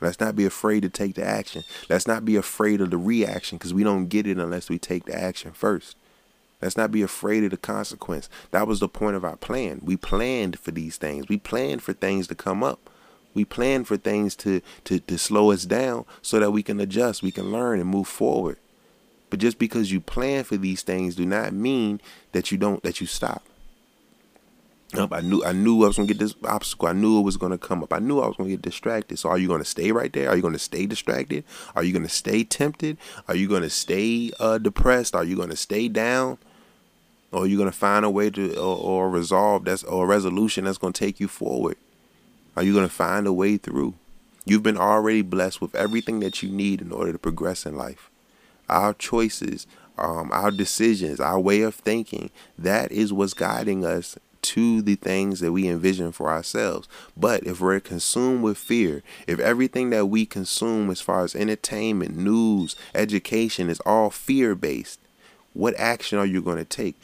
Let's 0.00 0.20
not 0.20 0.36
be 0.36 0.46
afraid 0.46 0.82
to 0.82 0.88
take 0.88 1.16
the 1.16 1.24
action. 1.24 1.64
Let's 1.88 2.06
not 2.06 2.24
be 2.24 2.36
afraid 2.36 2.80
of 2.80 2.90
the 2.90 2.96
reaction 2.96 3.58
because 3.58 3.74
we 3.74 3.84
don't 3.84 4.06
get 4.06 4.26
it 4.26 4.38
unless 4.38 4.68
we 4.68 4.78
take 4.78 5.04
the 5.04 5.20
action 5.20 5.52
first. 5.52 5.96
Let's 6.62 6.76
not 6.76 6.92
be 6.92 7.02
afraid 7.02 7.44
of 7.44 7.50
the 7.50 7.56
consequence. 7.56 8.28
That 8.50 8.66
was 8.66 8.80
the 8.80 8.88
point 8.88 9.16
of 9.16 9.24
our 9.24 9.36
plan. 9.36 9.80
We 9.82 9.96
planned 9.96 10.58
for 10.58 10.70
these 10.70 10.96
things. 10.96 11.28
We 11.28 11.38
planned 11.38 11.82
for 11.82 11.92
things 11.92 12.28
to 12.28 12.34
come 12.34 12.62
up. 12.62 12.88
We 13.34 13.44
plan 13.44 13.84
for 13.84 13.96
things 13.96 14.34
to, 14.36 14.60
to, 14.84 14.98
to 15.00 15.18
slow 15.18 15.52
us 15.52 15.64
down 15.64 16.04
so 16.20 16.40
that 16.40 16.50
we 16.50 16.62
can 16.62 16.80
adjust, 16.80 17.22
we 17.22 17.30
can 17.30 17.52
learn 17.52 17.78
and 17.78 17.88
move 17.88 18.08
forward. 18.08 18.58
But 19.30 19.38
just 19.38 19.58
because 19.58 19.92
you 19.92 20.00
plan 20.00 20.44
for 20.44 20.56
these 20.56 20.82
things 20.82 21.14
do 21.14 21.24
not 21.24 21.52
mean 21.52 22.00
that 22.32 22.50
you 22.50 22.58
don't 22.58 22.82
that 22.82 23.00
you 23.00 23.06
stop. 23.06 23.44
I 24.92 25.20
knew 25.20 25.44
I 25.44 25.52
knew 25.52 25.84
I 25.84 25.86
was 25.86 25.96
gonna 25.96 26.08
get 26.08 26.18
this 26.18 26.34
obstacle. 26.44 26.88
I 26.88 26.92
knew 26.92 27.20
it 27.20 27.22
was 27.22 27.36
gonna 27.36 27.58
come 27.58 27.82
up. 27.84 27.92
I 27.92 28.00
knew 28.00 28.18
I 28.18 28.26
was 28.26 28.36
gonna 28.36 28.50
get 28.50 28.62
distracted. 28.62 29.18
So 29.18 29.28
are 29.28 29.38
you 29.38 29.46
gonna 29.46 29.64
stay 29.64 29.92
right 29.92 30.12
there? 30.12 30.28
Are 30.28 30.34
you 30.34 30.42
gonna 30.42 30.58
stay 30.58 30.86
distracted? 30.86 31.44
Are 31.76 31.84
you 31.84 31.92
gonna 31.92 32.08
stay 32.08 32.42
tempted? 32.42 32.98
Are 33.28 33.36
you 33.36 33.48
gonna 33.48 33.70
stay 33.70 34.32
uh, 34.40 34.58
depressed? 34.58 35.14
Are 35.14 35.22
you 35.22 35.36
gonna 35.36 35.54
stay 35.54 35.86
down? 35.86 36.38
Or 37.30 37.44
are 37.44 37.46
you 37.46 37.56
gonna 37.56 37.70
find 37.70 38.04
a 38.04 38.10
way 38.10 38.30
to 38.30 38.56
or, 38.56 38.76
or 38.76 39.10
resolve 39.10 39.64
that's 39.64 39.84
or 39.84 40.04
a 40.04 40.08
resolution 40.08 40.64
that's 40.64 40.78
gonna 40.78 40.92
take 40.92 41.20
you 41.20 41.28
forward? 41.28 41.76
Are 42.56 42.62
you 42.62 42.72
going 42.72 42.88
to 42.88 42.92
find 42.92 43.26
a 43.26 43.32
way 43.32 43.56
through? 43.56 43.94
You've 44.44 44.62
been 44.62 44.78
already 44.78 45.22
blessed 45.22 45.60
with 45.60 45.74
everything 45.74 46.20
that 46.20 46.42
you 46.42 46.50
need 46.50 46.80
in 46.80 46.92
order 46.92 47.12
to 47.12 47.18
progress 47.18 47.64
in 47.64 47.76
life. 47.76 48.10
Our 48.68 48.94
choices, 48.94 49.66
um, 49.98 50.30
our 50.32 50.50
decisions, 50.50 51.20
our 51.20 51.38
way 51.38 51.60
of 51.62 51.74
thinking, 51.74 52.30
that 52.58 52.90
is 52.90 53.12
what's 53.12 53.34
guiding 53.34 53.84
us 53.84 54.18
to 54.42 54.82
the 54.82 54.96
things 54.96 55.40
that 55.40 55.52
we 55.52 55.68
envision 55.68 56.10
for 56.12 56.30
ourselves. 56.30 56.88
But 57.16 57.44
if 57.44 57.60
we're 57.60 57.78
consumed 57.78 58.42
with 58.42 58.58
fear, 58.58 59.02
if 59.26 59.38
everything 59.38 59.90
that 59.90 60.06
we 60.06 60.26
consume 60.26 60.90
as 60.90 61.00
far 61.00 61.22
as 61.22 61.36
entertainment, 61.36 62.16
news, 62.16 62.74
education 62.94 63.68
is 63.68 63.80
all 63.86 64.10
fear 64.10 64.54
based, 64.54 64.98
what 65.52 65.78
action 65.78 66.18
are 66.18 66.26
you 66.26 66.42
going 66.42 66.58
to 66.58 66.64
take? 66.64 66.96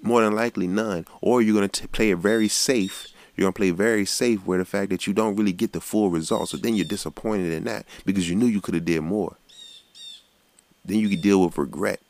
More 0.00 0.22
than 0.22 0.34
likely 0.34 0.66
none. 0.66 1.06
Or 1.20 1.42
you're 1.42 1.56
going 1.56 1.68
to 1.68 1.88
play 1.88 2.10
it 2.10 2.18
very 2.18 2.48
safe 2.48 3.08
you're 3.38 3.46
gonna 3.46 3.52
play 3.52 3.70
very 3.70 4.04
safe 4.04 4.44
where 4.44 4.58
the 4.58 4.64
fact 4.64 4.90
that 4.90 5.06
you 5.06 5.12
don't 5.12 5.36
really 5.36 5.52
get 5.52 5.72
the 5.72 5.80
full 5.80 6.10
result. 6.10 6.48
So 6.48 6.56
then 6.56 6.74
you're 6.74 6.84
disappointed 6.84 7.52
in 7.52 7.64
that 7.64 7.86
because 8.04 8.28
you 8.28 8.34
knew 8.34 8.46
you 8.46 8.60
could 8.60 8.74
have 8.74 8.84
did 8.84 9.00
more. 9.00 9.36
Then 10.84 10.98
you 10.98 11.08
can 11.08 11.20
deal 11.20 11.44
with 11.44 11.56
regret. 11.56 12.00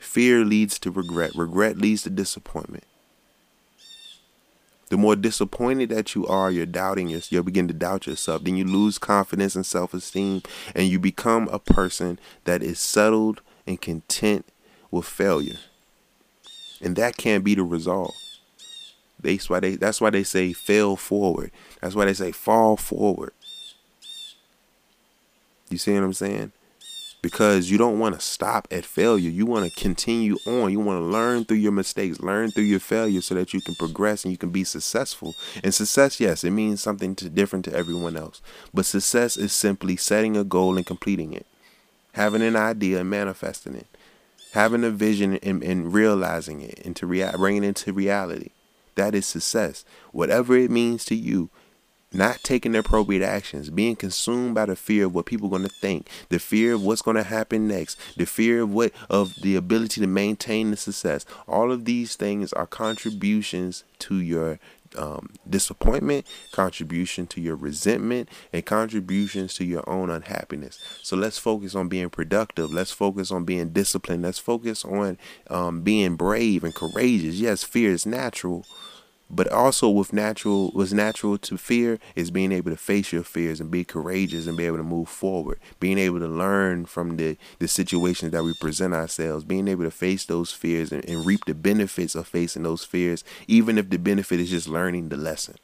Fear 0.00 0.44
leads 0.44 0.78
to 0.80 0.90
regret. 0.90 1.36
Regret 1.36 1.78
leads 1.78 2.02
to 2.02 2.10
disappointment. 2.10 2.82
The 4.88 4.96
more 4.96 5.14
disappointed 5.14 5.90
that 5.90 6.16
you 6.16 6.26
are, 6.26 6.50
you're 6.50 6.66
doubting 6.66 7.10
yourself. 7.10 7.30
You'll 7.30 7.42
begin 7.44 7.68
to 7.68 7.74
doubt 7.74 8.08
yourself. 8.08 8.42
Then 8.42 8.56
you 8.56 8.64
lose 8.64 8.98
confidence 8.98 9.54
and 9.54 9.64
self-esteem, 9.64 10.42
and 10.74 10.88
you 10.88 10.98
become 10.98 11.46
a 11.52 11.60
person 11.60 12.18
that 12.42 12.60
is 12.60 12.80
settled 12.80 13.40
and 13.68 13.80
content 13.80 14.46
with 14.90 15.04
failure. 15.04 15.58
And 16.80 16.96
that 16.96 17.16
can't 17.16 17.44
be 17.44 17.54
the 17.54 17.62
result. 17.62 18.16
That's 19.22 19.48
why 19.50 19.60
they 19.60 19.76
that's 19.76 20.00
why 20.00 20.10
they 20.10 20.24
say 20.24 20.52
fail 20.52 20.96
forward. 20.96 21.50
That's 21.80 21.94
why 21.94 22.06
they 22.06 22.14
say 22.14 22.32
fall 22.32 22.76
forward. 22.76 23.32
You 25.70 25.78
see 25.78 25.94
what 25.94 26.02
I'm 26.02 26.12
saying? 26.12 26.52
Because 27.22 27.70
you 27.70 27.78
don't 27.78 27.98
want 27.98 28.14
to 28.14 28.20
stop 28.20 28.66
at 28.70 28.84
failure. 28.84 29.30
You 29.30 29.46
want 29.46 29.70
to 29.70 29.80
continue 29.80 30.36
on. 30.46 30.72
You 30.72 30.80
want 30.80 31.00
to 31.00 31.04
learn 31.04 31.44
through 31.44 31.58
your 31.58 31.70
mistakes, 31.70 32.20
learn 32.20 32.50
through 32.50 32.64
your 32.64 32.80
failures 32.80 33.26
so 33.26 33.34
that 33.34 33.52
you 33.52 33.60
can 33.60 33.74
progress 33.74 34.24
and 34.24 34.32
you 34.32 34.38
can 34.38 34.50
be 34.50 34.64
successful. 34.64 35.34
And 35.62 35.72
success, 35.72 36.18
yes, 36.18 36.44
it 36.44 36.50
means 36.50 36.80
something 36.80 37.14
to, 37.16 37.28
different 37.28 37.66
to 37.66 37.74
everyone 37.74 38.16
else. 38.16 38.40
But 38.72 38.86
success 38.86 39.36
is 39.36 39.52
simply 39.52 39.96
setting 39.96 40.36
a 40.36 40.44
goal 40.44 40.76
and 40.76 40.86
completing 40.86 41.34
it, 41.34 41.46
having 42.14 42.42
an 42.42 42.56
idea 42.56 43.00
and 43.00 43.10
manifesting 43.10 43.74
it, 43.74 43.86
having 44.52 44.82
a 44.82 44.90
vision 44.90 45.36
and, 45.36 45.62
and 45.62 45.92
realizing 45.92 46.62
it 46.62 46.78
into 46.80 47.06
rea- 47.06 47.32
bringing 47.36 47.64
it 47.64 47.68
into 47.68 47.92
reality. 47.92 48.48
That 49.00 49.14
is 49.14 49.24
success. 49.24 49.82
Whatever 50.12 50.54
it 50.58 50.70
means 50.70 51.06
to 51.06 51.14
you, 51.14 51.48
not 52.12 52.40
taking 52.42 52.76
appropriate 52.76 53.22
actions, 53.22 53.70
being 53.70 53.96
consumed 53.96 54.54
by 54.54 54.66
the 54.66 54.76
fear 54.76 55.06
of 55.06 55.14
what 55.14 55.24
people 55.24 55.46
are 55.46 55.56
going 55.56 55.62
to 55.62 55.70
think, 55.70 56.06
the 56.28 56.38
fear 56.38 56.74
of 56.74 56.82
what's 56.82 57.00
going 57.00 57.16
to 57.16 57.22
happen 57.22 57.66
next, 57.66 57.98
the 58.18 58.26
fear 58.26 58.60
of 58.60 58.74
what 58.74 58.92
of 59.08 59.34
the 59.40 59.56
ability 59.56 60.02
to 60.02 60.06
maintain 60.06 60.70
the 60.70 60.76
success. 60.76 61.24
All 61.48 61.72
of 61.72 61.86
these 61.86 62.14
things 62.14 62.52
are 62.52 62.66
contributions 62.66 63.84
to 64.00 64.16
your 64.16 64.58
um, 64.98 65.30
disappointment, 65.48 66.26
contribution 66.52 67.26
to 67.28 67.40
your 67.40 67.56
resentment, 67.56 68.28
and 68.52 68.66
contributions 68.66 69.54
to 69.54 69.64
your 69.64 69.88
own 69.88 70.10
unhappiness. 70.10 70.78
So 71.02 71.16
let's 71.16 71.38
focus 71.38 71.74
on 71.74 71.88
being 71.88 72.10
productive. 72.10 72.70
Let's 72.70 72.92
focus 72.92 73.30
on 73.30 73.44
being 73.44 73.70
disciplined. 73.70 74.24
Let's 74.24 74.38
focus 74.38 74.84
on 74.84 75.16
um, 75.48 75.82
being 75.82 76.16
brave 76.16 76.64
and 76.64 76.74
courageous. 76.74 77.36
Yes, 77.36 77.62
fear 77.62 77.92
is 77.92 78.04
natural, 78.04 78.66
but 79.30 79.50
also 79.52 79.88
with 79.88 80.12
natural 80.12 80.70
was 80.74 80.92
natural 80.92 81.38
to 81.38 81.56
fear 81.56 81.98
is 82.16 82.30
being 82.30 82.52
able 82.52 82.70
to 82.70 82.76
face 82.76 83.12
your 83.12 83.22
fears 83.22 83.60
and 83.60 83.70
be 83.70 83.84
courageous 83.84 84.46
and 84.46 84.56
be 84.56 84.66
able 84.66 84.78
to 84.78 84.82
move 84.82 85.08
forward. 85.08 85.58
Being 85.78 85.98
able 85.98 86.18
to 86.18 86.28
learn 86.28 86.86
from 86.86 87.16
the 87.16 87.36
the 87.58 87.68
situations 87.68 88.32
that 88.32 88.44
we 88.44 88.54
present 88.54 88.94
ourselves. 88.94 89.44
Being 89.44 89.68
able 89.68 89.84
to 89.84 89.90
face 89.90 90.24
those 90.24 90.52
fears 90.52 90.92
and, 90.92 91.04
and 91.08 91.24
reap 91.24 91.44
the 91.46 91.54
benefits 91.54 92.14
of 92.14 92.26
facing 92.26 92.64
those 92.64 92.84
fears 92.84 93.24
even 93.46 93.78
if 93.78 93.90
the 93.90 93.98
benefit 93.98 94.40
is 94.40 94.50
just 94.50 94.68
learning 94.68 95.08
the 95.08 95.16
lesson 95.16 95.56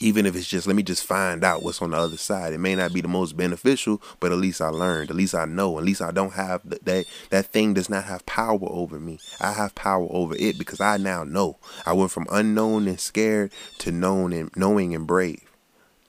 even 0.00 0.24
if 0.24 0.34
it's 0.34 0.48
just 0.48 0.66
let 0.66 0.74
me 0.74 0.82
just 0.82 1.04
find 1.04 1.44
out 1.44 1.62
what's 1.62 1.82
on 1.82 1.90
the 1.90 1.96
other 1.96 2.16
side. 2.16 2.54
It 2.54 2.58
may 2.58 2.74
not 2.74 2.94
be 2.94 3.02
the 3.02 3.08
most 3.08 3.36
beneficial, 3.36 4.02
but 4.18 4.32
at 4.32 4.38
least 4.38 4.62
I 4.62 4.68
learned. 4.68 5.10
At 5.10 5.16
least 5.16 5.34
I 5.34 5.44
know. 5.44 5.78
At 5.78 5.84
least 5.84 6.00
I 6.00 6.10
don't 6.10 6.32
have 6.32 6.62
that 6.68 6.84
that, 6.86 7.04
that 7.28 7.46
thing 7.46 7.74
does 7.74 7.90
not 7.90 8.04
have 8.04 8.24
power 8.24 8.58
over 8.62 8.98
me. 8.98 9.18
I 9.40 9.52
have 9.52 9.74
power 9.74 10.08
over 10.10 10.34
it 10.38 10.58
because 10.58 10.80
I 10.80 10.96
now 10.96 11.22
know. 11.24 11.58
I 11.84 11.92
went 11.92 12.10
from 12.10 12.26
unknown 12.32 12.88
and 12.88 12.98
scared 12.98 13.52
to 13.78 13.92
known 13.92 14.32
and 14.32 14.50
knowing 14.56 14.94
and 14.94 15.06
brave. 15.06 15.44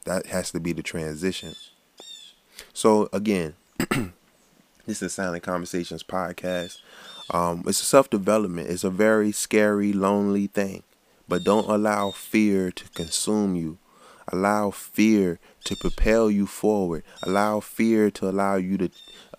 That 0.06 0.28
has 0.28 0.52
to 0.52 0.60
be 0.60 0.72
the 0.72 0.84
transition. 0.84 1.56
So 2.74 3.10
again, 3.12 3.56
this 4.86 5.02
is 5.02 5.14
Silent 5.14 5.44
Conversations 5.44 6.04
podcast. 6.04 6.80
Um, 7.30 7.64
it's 7.68 7.82
a 7.82 7.86
self 7.86 8.10
development. 8.10 8.70
It's 8.70 8.86
a 8.86 8.90
very 8.90 9.34
scary, 9.34 9.92
lonely 9.92 10.48
thing. 10.48 10.84
But 11.32 11.46
don't 11.46 11.70
allow 11.70 12.12
fear 12.12 12.72
to 12.72 12.90
consume 12.90 13.56
you. 13.56 13.78
Allow 14.34 14.72
fear 14.72 15.40
to 15.64 15.78
propel 15.78 16.30
you 16.30 16.46
forward. 16.46 17.06
Allow 17.24 17.62
fear 17.62 18.12
to 18.12 18.28
allow 18.28 18.58
you 18.58 18.78
to 18.78 18.90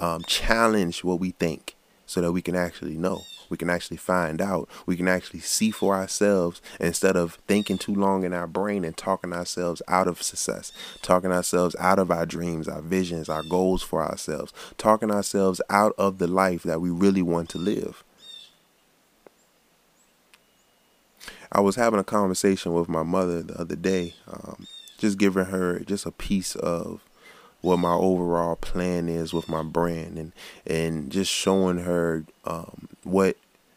um, 0.00 0.22
challenge 0.22 1.04
what 1.04 1.20
we 1.20 1.32
think 1.32 1.76
so 2.06 2.22
that 2.22 2.32
we 2.32 2.40
can 2.40 2.56
actually 2.56 2.96
know. 2.96 3.20
We 3.50 3.58
can 3.58 3.68
actually 3.68 3.98
find 3.98 4.40
out. 4.40 4.70
We 4.86 4.96
can 4.96 5.06
actually 5.06 5.40
see 5.40 5.70
for 5.70 5.94
ourselves 5.94 6.62
instead 6.80 7.14
of 7.14 7.34
thinking 7.46 7.76
too 7.76 7.94
long 7.94 8.24
in 8.24 8.32
our 8.32 8.46
brain 8.46 8.86
and 8.86 8.96
talking 8.96 9.34
ourselves 9.34 9.82
out 9.86 10.08
of 10.08 10.22
success, 10.22 10.72
talking 11.02 11.30
ourselves 11.30 11.76
out 11.78 11.98
of 11.98 12.10
our 12.10 12.24
dreams, 12.24 12.68
our 12.68 12.80
visions, 12.80 13.28
our 13.28 13.42
goals 13.42 13.82
for 13.82 14.02
ourselves, 14.02 14.54
talking 14.78 15.10
ourselves 15.10 15.60
out 15.68 15.92
of 15.98 16.16
the 16.16 16.26
life 16.26 16.62
that 16.62 16.80
we 16.80 16.88
really 16.88 17.20
want 17.20 17.50
to 17.50 17.58
live. 17.58 18.02
I 21.52 21.60
was 21.60 21.76
having 21.76 22.00
a 22.00 22.04
conversation 22.04 22.72
with 22.72 22.88
my 22.88 23.02
mother 23.02 23.42
the 23.42 23.60
other 23.60 23.76
day, 23.76 24.14
um, 24.26 24.66
just 24.96 25.18
giving 25.18 25.44
her 25.44 25.80
just 25.80 26.06
a 26.06 26.10
piece 26.10 26.56
of 26.56 27.02
what 27.60 27.76
my 27.76 27.92
overall 27.92 28.56
plan 28.56 29.08
is 29.08 29.34
with 29.34 29.50
my 29.50 29.62
brand, 29.62 30.18
and 30.18 30.32
and 30.66 31.12
just 31.12 31.30
showing 31.30 31.78
her 31.78 32.24
um, 32.44 32.88
what 33.04 33.36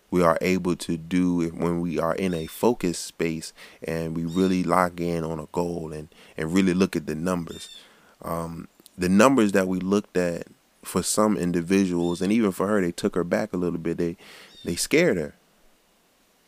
we 0.09 0.23
are 0.23 0.37
able 0.39 0.77
to 0.77 0.95
do 0.95 1.49
when 1.49 1.81
we 1.81 1.99
are 1.99 2.15
in 2.15 2.33
a 2.33 2.45
focus 2.45 2.97
space 2.97 3.51
and 3.83 4.15
we 4.15 4.23
really 4.23 4.63
lock 4.63 5.01
in 5.01 5.25
on 5.25 5.39
a 5.39 5.47
goal 5.51 5.91
and 5.91 6.07
and 6.37 6.53
really 6.53 6.73
look 6.73 6.95
at 6.95 7.07
the 7.07 7.15
numbers. 7.15 7.77
Um, 8.21 8.69
the 8.97 9.09
numbers 9.09 9.51
that 9.51 9.67
we 9.67 9.79
looked 9.79 10.15
at 10.15 10.47
for 10.81 11.03
some 11.03 11.35
individuals, 11.35 12.21
and 12.21 12.31
even 12.31 12.53
for 12.53 12.67
her, 12.67 12.79
they 12.79 12.93
took 12.93 13.15
her 13.15 13.25
back 13.25 13.51
a 13.51 13.57
little 13.57 13.79
bit. 13.79 13.97
They 13.97 14.15
they 14.63 14.77
scared 14.77 15.17
her 15.17 15.35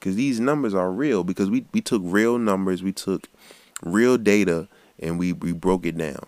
because 0.07 0.15
these 0.15 0.39
numbers 0.39 0.73
are 0.73 0.89
real 0.89 1.25
because 1.25 1.49
we, 1.49 1.65
we 1.73 1.81
took 1.81 2.01
real 2.05 2.37
numbers 2.37 2.81
we 2.81 2.93
took 2.93 3.27
real 3.83 4.17
data 4.17 4.69
and 4.97 5.19
we, 5.19 5.33
we 5.33 5.51
broke 5.51 5.85
it 5.85 5.97
down. 5.97 6.25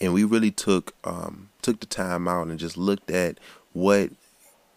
And 0.00 0.14
we 0.14 0.24
really 0.24 0.50
took 0.50 0.94
um, 1.04 1.50
took 1.60 1.80
the 1.80 1.86
time 1.86 2.26
out 2.26 2.46
and 2.46 2.58
just 2.58 2.78
looked 2.78 3.10
at 3.10 3.38
what 3.74 4.10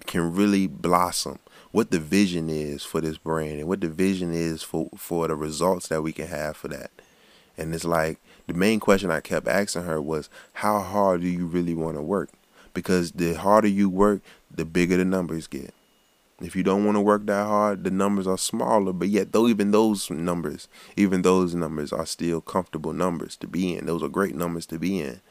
can 0.08 0.34
really 0.36 0.68
blossom 0.68 1.40
what 1.72 1.92
the 1.92 2.00
vision 2.00 2.50
is 2.50 2.84
for 2.84 3.00
this 3.00 3.18
brand 3.18 3.60
and 3.60 3.68
what 3.70 3.80
the 3.80 3.88
vision 3.88 4.34
is 4.34 4.62
for 4.62 4.90
for 4.98 5.30
the 5.30 5.36
results 5.36 5.88
that 5.88 6.02
we 6.02 6.12
can 6.12 6.28
have 6.28 6.58
for 6.58 6.68
that. 6.68 6.92
And 7.58 7.74
it's 7.74 7.86
like 7.86 8.20
the 8.48 8.54
main 8.54 8.82
question 8.82 9.10
i 9.10 9.22
kept 9.22 9.48
asking 9.48 9.84
her 9.84 10.02
was 10.02 10.30
how 10.52 10.80
hard 10.82 11.22
do 11.22 11.28
you 11.30 11.46
really 11.46 11.76
want 11.76 11.96
to 11.96 12.02
work? 12.02 12.30
Because 12.74 13.14
the 13.14 13.36
harder 13.36 13.70
you 13.70 13.90
work 13.90 14.22
the 14.52 14.66
bigger 14.66 14.98
the 14.98 15.06
numbers 15.06 15.48
get 15.48 15.74
if 16.42 16.56
you 16.56 16.64
don't 16.64 16.86
want 16.86 16.96
to 16.96 17.02
work 17.02 17.26
that 17.26 17.46
hard, 17.46 17.84
the 17.84 17.92
numbers 17.92 18.28
are 18.28 18.38
smaller, 18.38 18.94
but 18.94 19.10
yet 19.10 19.32
though 19.32 19.48
even 19.48 19.72
those 19.72 20.10
numbers, 20.10 20.68
even 20.96 21.22
those 21.22 21.54
numbers 21.56 21.92
are 21.92 22.06
still 22.06 22.42
comfortable 22.42 22.94
numbers 22.94 23.36
to 23.38 23.48
be 23.48 23.76
in. 23.76 23.86
Those 23.86 24.04
are 24.04 24.10
great 24.10 24.36
numbers 24.36 24.66
to 24.68 24.80
be 24.80 25.00
in. 25.00 25.22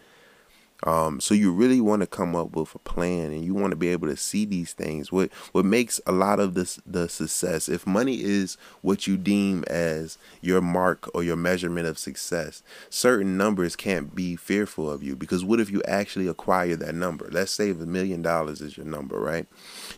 Um, 0.84 1.20
so 1.20 1.34
you 1.34 1.52
really 1.52 1.80
want 1.80 2.02
to 2.02 2.06
come 2.06 2.36
up 2.36 2.54
with 2.54 2.74
a 2.74 2.78
plan, 2.78 3.32
and 3.32 3.44
you 3.44 3.52
want 3.54 3.72
to 3.72 3.76
be 3.76 3.88
able 3.88 4.06
to 4.08 4.16
see 4.16 4.44
these 4.44 4.72
things. 4.72 5.10
What 5.10 5.32
what 5.52 5.64
makes 5.64 6.00
a 6.06 6.12
lot 6.12 6.38
of 6.38 6.54
this 6.54 6.80
the 6.86 7.08
success? 7.08 7.68
If 7.68 7.86
money 7.86 8.22
is 8.22 8.56
what 8.80 9.06
you 9.06 9.16
deem 9.16 9.64
as 9.64 10.18
your 10.40 10.60
mark 10.60 11.10
or 11.14 11.24
your 11.24 11.36
measurement 11.36 11.88
of 11.88 11.98
success, 11.98 12.62
certain 12.90 13.36
numbers 13.36 13.74
can't 13.74 14.14
be 14.14 14.36
fearful 14.36 14.88
of 14.88 15.02
you 15.02 15.16
because 15.16 15.44
what 15.44 15.60
if 15.60 15.70
you 15.70 15.82
actually 15.82 16.28
acquire 16.28 16.76
that 16.76 16.94
number? 16.94 17.28
Let's 17.30 17.52
say 17.52 17.70
a 17.70 17.74
million 17.74 18.22
dollars 18.22 18.60
is 18.60 18.76
your 18.76 18.86
number, 18.86 19.18
right? 19.18 19.46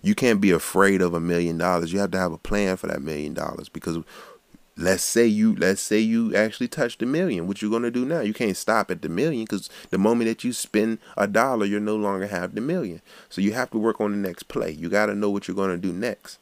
You 0.03 0.14
can't 0.14 0.40
be 0.40 0.51
afraid 0.51 1.03
of 1.03 1.12
a 1.12 1.21
million 1.21 1.59
dollars. 1.59 1.93
You 1.93 1.99
have 1.99 2.11
to 2.12 2.19
have 2.19 2.33
a 2.33 2.38
plan 2.38 2.79
for 2.79 2.87
that 2.87 3.03
million 3.03 3.35
dollars 3.35 3.69
because 3.69 3.99
let's 4.81 5.03
say 5.03 5.27
you 5.27 5.55
let's 5.57 5.81
say 5.81 5.99
you 5.99 6.35
actually 6.35 6.69
touched 6.69 7.03
a 7.03 7.07
million 7.07 7.47
what 7.47 7.62
you 7.62 7.71
gonna 7.71 7.90
do 7.90 8.05
now? 8.05 8.21
You 8.21 8.33
can't 8.33 8.57
stop 8.57 8.90
at 8.90 9.03
the 9.03 9.09
million 9.09 9.45
because 9.45 9.69
the 9.90 9.99
moment 9.99 10.29
that 10.29 10.43
you 10.43 10.53
spend 10.53 10.99
a 11.16 11.27
dollar 11.27 11.66
you're 11.66 11.81
no 11.81 11.97
longer 11.97 12.27
have 12.27 12.55
the 12.55 12.61
million. 12.61 13.03
So 13.29 13.40
you 13.40 13.53
have 13.53 13.71
to 13.71 13.79
work 13.79 14.01
on 14.01 14.12
the 14.12 14.29
next 14.29 14.45
play. 14.45 14.71
You 14.71 14.88
got 14.88 15.07
to 15.07 15.14
know 15.14 15.31
what 15.31 15.47
you're 15.47 15.57
gonna 15.57 15.77
do 15.77 15.93
next. 15.93 16.38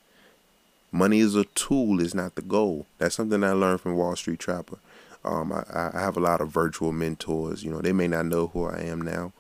Money 0.90 1.18
is 1.18 1.34
a 1.34 1.44
tool 1.44 2.00
is 2.00 2.14
not 2.14 2.34
the 2.34 2.42
goal. 2.42 2.86
That's 2.98 3.16
something 3.16 3.44
i 3.44 3.52
learned 3.52 3.82
from 3.82 3.96
wall 3.96 4.16
street 4.16 4.38
trapper. 4.38 4.78
Um, 5.24 5.52
I, 5.52 5.90
I 5.92 6.00
have 6.00 6.16
a 6.16 6.20
lot 6.20 6.40
of 6.40 6.48
virtual 6.48 6.92
mentors 6.92 7.64
you 7.64 7.70
know 7.70 7.80
they 7.80 7.92
may 7.92 8.06
not 8.06 8.26
know 8.26 8.46
who 8.46 8.64
i 8.64 8.78
am 8.78 9.02
now 9.02 9.32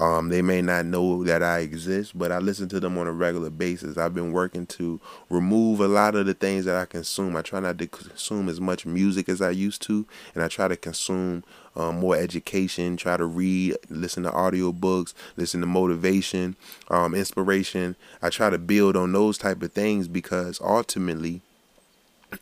um, 0.00 0.30
they 0.30 0.40
may 0.40 0.62
not 0.62 0.86
know 0.86 1.24
that 1.24 1.42
I 1.42 1.58
exist, 1.58 2.16
but 2.16 2.32
I 2.32 2.38
listen 2.38 2.70
to 2.70 2.80
them 2.80 2.96
on 2.96 3.06
a 3.06 3.12
regular 3.12 3.50
basis. 3.50 3.98
I've 3.98 4.14
been 4.14 4.32
working 4.32 4.66
to 4.68 4.98
remove 5.28 5.80
a 5.80 5.88
lot 5.88 6.14
of 6.14 6.24
the 6.24 6.32
things 6.32 6.64
that 6.64 6.74
I 6.74 6.86
consume. 6.86 7.36
I 7.36 7.42
try 7.42 7.60
not 7.60 7.76
to 7.78 7.86
consume 7.86 8.48
as 8.48 8.62
much 8.62 8.86
music 8.86 9.28
as 9.28 9.42
I 9.42 9.50
used 9.50 9.82
to, 9.82 10.06
and 10.34 10.42
I 10.42 10.48
try 10.48 10.68
to 10.68 10.76
consume 10.76 11.44
um, 11.76 12.00
more 12.00 12.16
education, 12.16 12.96
try 12.96 13.18
to 13.18 13.26
read, 13.26 13.76
listen 13.90 14.22
to 14.22 14.30
audiobooks, 14.30 15.12
listen 15.36 15.60
to 15.60 15.66
motivation, 15.66 16.56
um, 16.88 17.14
inspiration. 17.14 17.94
I 18.22 18.30
try 18.30 18.48
to 18.48 18.58
build 18.58 18.96
on 18.96 19.12
those 19.12 19.36
type 19.36 19.62
of 19.62 19.72
things 19.72 20.08
because 20.08 20.62
ultimately, 20.62 21.42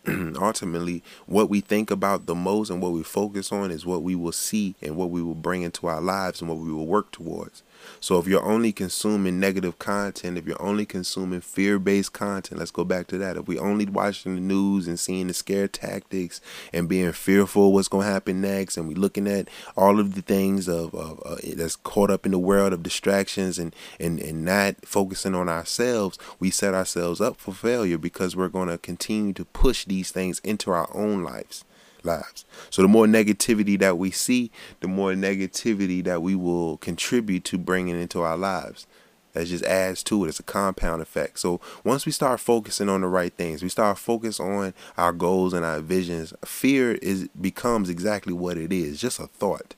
ultimately 0.40 1.02
what 1.26 1.48
we 1.48 1.60
think 1.60 1.90
about 1.90 2.26
the 2.26 2.34
most 2.34 2.70
and 2.70 2.82
what 2.82 2.92
we 2.92 3.02
focus 3.02 3.52
on 3.52 3.70
is 3.70 3.86
what 3.86 4.02
we 4.02 4.14
will 4.14 4.32
see 4.32 4.74
and 4.82 4.96
what 4.96 5.10
we 5.10 5.22
will 5.22 5.34
bring 5.34 5.62
into 5.62 5.86
our 5.86 6.00
lives 6.00 6.40
and 6.40 6.48
what 6.48 6.58
we 6.58 6.72
will 6.72 6.86
work 6.86 7.10
towards 7.10 7.62
so 8.00 8.18
if 8.18 8.26
you're 8.26 8.44
only 8.44 8.72
consuming 8.72 9.40
negative 9.40 9.78
content, 9.78 10.38
if 10.38 10.46
you're 10.46 10.62
only 10.62 10.86
consuming 10.86 11.40
fear-based 11.40 12.12
content, 12.12 12.58
let's 12.58 12.70
go 12.70 12.84
back 12.84 13.06
to 13.08 13.18
that. 13.18 13.36
If 13.36 13.48
we 13.48 13.58
only 13.58 13.86
watching 13.86 14.34
the 14.34 14.40
news 14.40 14.86
and 14.86 14.98
seeing 14.98 15.26
the 15.26 15.34
scare 15.34 15.68
tactics 15.68 16.40
and 16.72 16.88
being 16.88 17.12
fearful 17.12 17.72
what's 17.72 17.88
going 17.88 18.06
to 18.06 18.12
happen 18.12 18.40
next, 18.40 18.76
and 18.76 18.88
we 18.88 18.94
looking 18.94 19.26
at 19.26 19.48
all 19.76 19.98
of 19.98 20.14
the 20.14 20.22
things 20.22 20.68
of, 20.68 20.94
of 20.94 21.20
uh, 21.24 21.36
that's 21.56 21.76
caught 21.76 22.10
up 22.10 22.24
in 22.24 22.32
the 22.32 22.38
world 22.38 22.72
of 22.72 22.82
distractions 22.82 23.58
and 23.58 23.74
and 23.98 24.20
and 24.20 24.44
not 24.44 24.76
focusing 24.84 25.34
on 25.34 25.48
ourselves, 25.48 26.18
we 26.38 26.50
set 26.50 26.74
ourselves 26.74 27.20
up 27.20 27.36
for 27.36 27.52
failure 27.52 27.98
because 27.98 28.36
we're 28.36 28.48
going 28.48 28.68
to 28.68 28.78
continue 28.78 29.32
to 29.32 29.44
push 29.44 29.77
these 29.86 30.10
things 30.10 30.40
into 30.40 30.70
our 30.70 30.88
own 30.94 31.22
lives 31.22 31.64
lives. 32.04 32.44
So 32.70 32.82
the 32.82 32.88
more 32.88 33.06
negativity 33.06 33.78
that 33.80 33.98
we 33.98 34.10
see, 34.10 34.50
the 34.80 34.88
more 34.88 35.12
negativity 35.12 36.02
that 36.04 36.22
we 36.22 36.34
will 36.34 36.78
contribute 36.78 37.44
to 37.44 37.58
bringing 37.58 38.00
into 38.00 38.22
our 38.22 38.36
lives. 38.36 38.86
That 39.34 39.46
just 39.46 39.64
adds 39.64 40.02
to 40.04 40.24
it. 40.24 40.28
It's 40.28 40.40
a 40.40 40.44
compound 40.44 41.02
effect. 41.02 41.38
So 41.38 41.60
once 41.84 42.06
we 42.06 42.12
start 42.12 42.40
focusing 42.40 42.88
on 42.88 43.02
the 43.02 43.08
right 43.08 43.32
things, 43.32 43.62
we 43.62 43.68
start 43.68 43.98
focus 43.98 44.40
on 44.40 44.74
our 44.96 45.12
goals 45.12 45.52
and 45.52 45.64
our 45.64 45.80
visions. 45.80 46.32
Fear 46.44 46.92
is 46.94 47.28
becomes 47.40 47.90
exactly 47.90 48.32
what 48.32 48.56
it 48.56 48.72
is, 48.72 49.00
just 49.00 49.20
a 49.20 49.26
thought. 49.26 49.74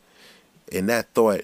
And 0.73 0.89
that 0.89 1.13
thought 1.15 1.43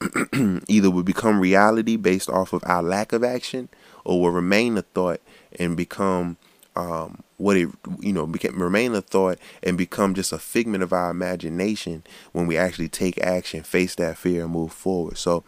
either 0.68 0.90
will 0.90 1.04
become 1.04 1.40
reality 1.40 1.96
based 1.96 2.28
off 2.28 2.52
of 2.52 2.62
our 2.66 2.82
lack 2.82 3.12
of 3.12 3.24
action, 3.24 3.68
or 4.04 4.20
will 4.20 4.30
remain 4.32 4.76
a 4.76 4.82
thought 4.82 5.20
and 5.58 5.76
become 5.76 6.36
um, 6.74 7.22
what 7.36 7.56
it 7.56 7.68
you 8.00 8.12
know 8.12 8.26
became, 8.26 8.60
remain 8.60 8.94
a 8.94 9.02
thought 9.02 9.38
and 9.62 9.76
become 9.76 10.14
just 10.14 10.32
a 10.32 10.38
figment 10.38 10.82
of 10.82 10.92
our 10.92 11.10
imagination 11.10 12.02
when 12.32 12.46
we 12.46 12.56
actually 12.56 12.88
take 12.88 13.18
action, 13.18 13.62
face 13.62 13.94
that 13.96 14.16
fear, 14.16 14.44
and 14.44 14.52
move 14.52 14.72
forward. 14.72 15.18
So 15.18 15.44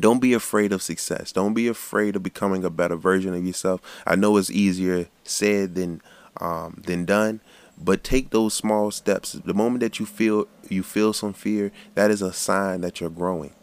don't 0.00 0.20
be 0.20 0.32
afraid 0.32 0.72
of 0.72 0.82
success. 0.82 1.30
Don't 1.32 1.54
be 1.54 1.68
afraid 1.68 2.16
of 2.16 2.22
becoming 2.22 2.64
a 2.64 2.70
better 2.70 2.96
version 2.96 3.34
of 3.34 3.44
yourself. 3.44 3.80
I 4.06 4.16
know 4.16 4.36
it's 4.36 4.50
easier 4.50 5.08
said 5.22 5.74
than 5.74 6.00
um, 6.40 6.82
than 6.86 7.04
done, 7.04 7.40
but 7.78 8.02
take 8.02 8.30
those 8.30 8.54
small 8.54 8.90
steps. 8.90 9.32
The 9.32 9.54
moment 9.54 9.80
that 9.80 10.00
you 10.00 10.06
feel 10.06 10.48
you 10.68 10.82
feel 10.82 11.12
some 11.12 11.32
fear, 11.32 11.70
that 11.94 12.10
is 12.10 12.22
a 12.22 12.32
sign 12.32 12.80
that 12.80 13.00
you're 13.00 13.10
growing. 13.10 13.54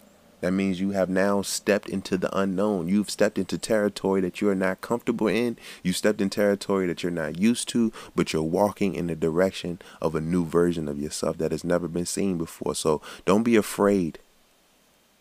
That 0.42 0.52
means 0.52 0.82
you 0.82 0.92
have 0.92 1.10
now 1.10 1.44
stepped 1.44 1.88
into 1.88 2.18
the 2.18 2.36
unknown. 2.38 2.88
You've 2.88 3.10
stepped 3.10 3.38
into 3.38 3.58
territory 3.58 4.22
that 4.22 4.42
you're 4.42 4.56
not 4.56 4.82
comfortable 4.82 5.28
in. 5.28 5.58
You 5.84 5.94
stepped 5.94 6.20
in 6.20 6.30
territory 6.30 6.88
that 6.88 7.04
you're 7.04 7.12
not 7.12 7.40
used 7.40 7.70
to, 7.70 7.94
but 8.16 8.34
you're 8.34 8.42
walking 8.42 8.96
in 8.96 9.08
the 9.08 9.16
direction 9.16 9.80
of 10.02 10.16
a 10.16 10.22
new 10.22 10.44
version 10.44 10.88
of 10.88 11.00
yourself 11.00 11.38
that 11.38 11.52
has 11.52 11.64
never 11.64 11.88
been 11.88 12.08
seen 12.08 12.38
before. 12.38 12.76
So 12.76 13.02
don't 13.26 13.44
be 13.44 13.56
afraid. 13.56 14.20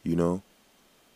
You 0.02 0.16
know, 0.16 0.42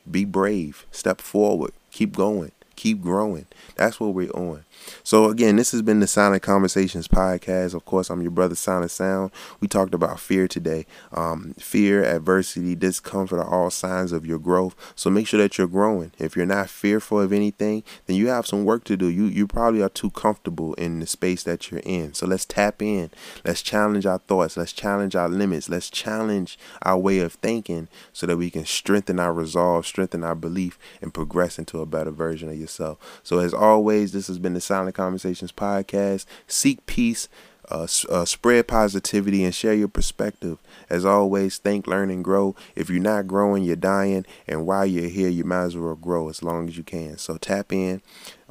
be 0.08 0.26
brave, 0.26 0.84
step 0.90 1.22
forward, 1.22 1.72
keep 1.90 2.14
going, 2.14 2.52
keep 2.76 3.00
growing. 3.00 3.46
That's 3.76 3.98
what 4.00 4.14
we're 4.14 4.30
on. 4.30 4.64
So 5.02 5.30
again, 5.30 5.56
this 5.56 5.72
has 5.72 5.82
been 5.82 6.00
the 6.00 6.06
Silent 6.06 6.42
Conversations 6.42 7.08
podcast. 7.08 7.74
Of 7.74 7.84
course, 7.84 8.10
I'm 8.10 8.22
your 8.22 8.30
brother 8.30 8.54
Silent 8.54 8.90
Sound. 8.90 9.30
We 9.60 9.68
talked 9.68 9.94
about 9.94 10.20
fear 10.20 10.46
today. 10.46 10.86
Um, 11.12 11.54
fear, 11.58 12.04
adversity, 12.04 12.74
discomfort 12.74 13.38
are 13.38 13.48
all 13.48 13.70
signs 13.70 14.12
of 14.12 14.26
your 14.26 14.38
growth. 14.38 14.74
So 14.94 15.10
make 15.10 15.26
sure 15.26 15.40
that 15.40 15.58
you're 15.58 15.66
growing. 15.66 16.12
If 16.18 16.36
you're 16.36 16.46
not 16.46 16.68
fearful 16.68 17.20
of 17.20 17.32
anything, 17.32 17.82
then 18.06 18.16
you 18.16 18.28
have 18.28 18.46
some 18.46 18.64
work 18.64 18.84
to 18.84 18.96
do. 18.96 19.08
You 19.08 19.24
you 19.26 19.46
probably 19.46 19.82
are 19.82 19.88
too 19.88 20.10
comfortable 20.10 20.74
in 20.74 21.00
the 21.00 21.06
space 21.06 21.42
that 21.44 21.70
you're 21.70 21.80
in. 21.84 22.14
So 22.14 22.26
let's 22.26 22.44
tap 22.44 22.82
in. 22.82 23.10
Let's 23.44 23.62
challenge 23.62 24.06
our 24.06 24.18
thoughts. 24.18 24.56
Let's 24.56 24.72
challenge 24.72 25.16
our 25.16 25.28
limits. 25.28 25.68
Let's 25.68 25.90
challenge 25.90 26.58
our 26.82 26.98
way 26.98 27.20
of 27.20 27.34
thinking 27.34 27.88
so 28.12 28.26
that 28.26 28.36
we 28.36 28.50
can 28.50 28.64
strengthen 28.64 29.18
our 29.18 29.32
resolve, 29.32 29.86
strengthen 29.86 30.24
our 30.24 30.34
belief, 30.34 30.78
and 31.00 31.14
progress 31.14 31.58
into 31.58 31.80
a 31.80 31.86
better 31.86 32.10
version 32.10 32.48
of 32.48 32.56
yourself. 32.64 33.20
So 33.22 33.38
as 33.38 33.54
always, 33.54 34.12
this 34.12 34.26
has 34.26 34.38
been 34.38 34.54
the 34.54 34.60
Silent 34.60 34.96
Conversations 34.96 35.52
podcast. 35.52 36.26
Seek 36.46 36.84
peace, 36.86 37.28
uh, 37.70 37.86
uh, 38.10 38.24
spread 38.24 38.66
positivity, 38.66 39.44
and 39.44 39.54
share 39.54 39.74
your 39.74 39.88
perspective. 39.88 40.58
As 40.90 41.04
always, 41.04 41.58
think, 41.58 41.86
learn, 41.86 42.10
and 42.10 42.24
grow. 42.24 42.56
If 42.74 42.90
you're 42.90 43.00
not 43.00 43.26
growing, 43.26 43.62
you're 43.62 43.76
dying. 43.76 44.26
And 44.48 44.66
while 44.66 44.86
you're 44.86 45.08
here, 45.08 45.28
you 45.28 45.44
might 45.44 45.64
as 45.64 45.76
well 45.76 45.94
grow 45.94 46.28
as 46.28 46.42
long 46.42 46.68
as 46.68 46.76
you 46.76 46.84
can. 46.84 47.18
So 47.18 47.36
tap 47.36 47.72
in. 47.72 48.02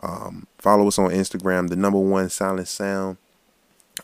Um, 0.01 0.47
follow 0.57 0.87
us 0.87 0.99
on 0.99 1.11
Instagram, 1.11 1.69
the 1.69 1.75
number 1.75 1.99
one 1.99 2.29
silent 2.29 2.67
sound 2.67 3.17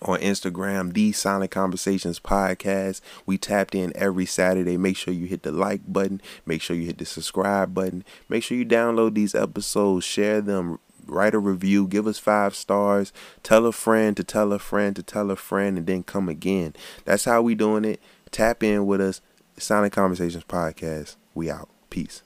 on 0.01 0.19
Instagram, 0.19 0.93
the 0.93 1.11
Silent 1.11 1.51
Conversations 1.51 2.19
Podcast. 2.19 3.01
We 3.25 3.37
tapped 3.37 3.75
in 3.75 3.91
every 3.95 4.25
Saturday. 4.25 4.77
Make 4.77 4.97
sure 4.97 5.13
you 5.13 5.25
hit 5.25 5.43
the 5.43 5.51
like 5.51 5.81
button. 5.91 6.21
Make 6.45 6.61
sure 6.61 6.75
you 6.75 6.85
hit 6.85 6.97
the 6.97 7.05
subscribe 7.05 7.73
button. 7.73 8.03
Make 8.27 8.43
sure 8.43 8.57
you 8.57 8.65
download 8.65 9.15
these 9.15 9.35
episodes, 9.35 10.05
share 10.05 10.41
them, 10.41 10.79
write 11.05 11.33
a 11.33 11.39
review, 11.39 11.87
give 11.87 12.07
us 12.07 12.19
five 12.19 12.55
stars, 12.55 13.11
tell 13.43 13.65
a 13.65 13.71
friend 13.71 14.15
to 14.17 14.23
tell 14.23 14.53
a 14.53 14.59
friend 14.59 14.95
to 14.95 15.03
tell 15.03 15.31
a 15.31 15.35
friend, 15.35 15.77
and 15.77 15.87
then 15.87 16.03
come 16.03 16.29
again. 16.29 16.75
That's 17.05 17.25
how 17.25 17.41
we 17.41 17.55
doing 17.55 17.85
it. 17.85 18.01
Tap 18.31 18.63
in 18.63 18.85
with 18.85 19.01
us. 19.01 19.21
Silent 19.57 19.91
Conversations 19.91 20.45
Podcast. 20.45 21.17
We 21.33 21.49
out. 21.49 21.69
Peace. 21.89 22.23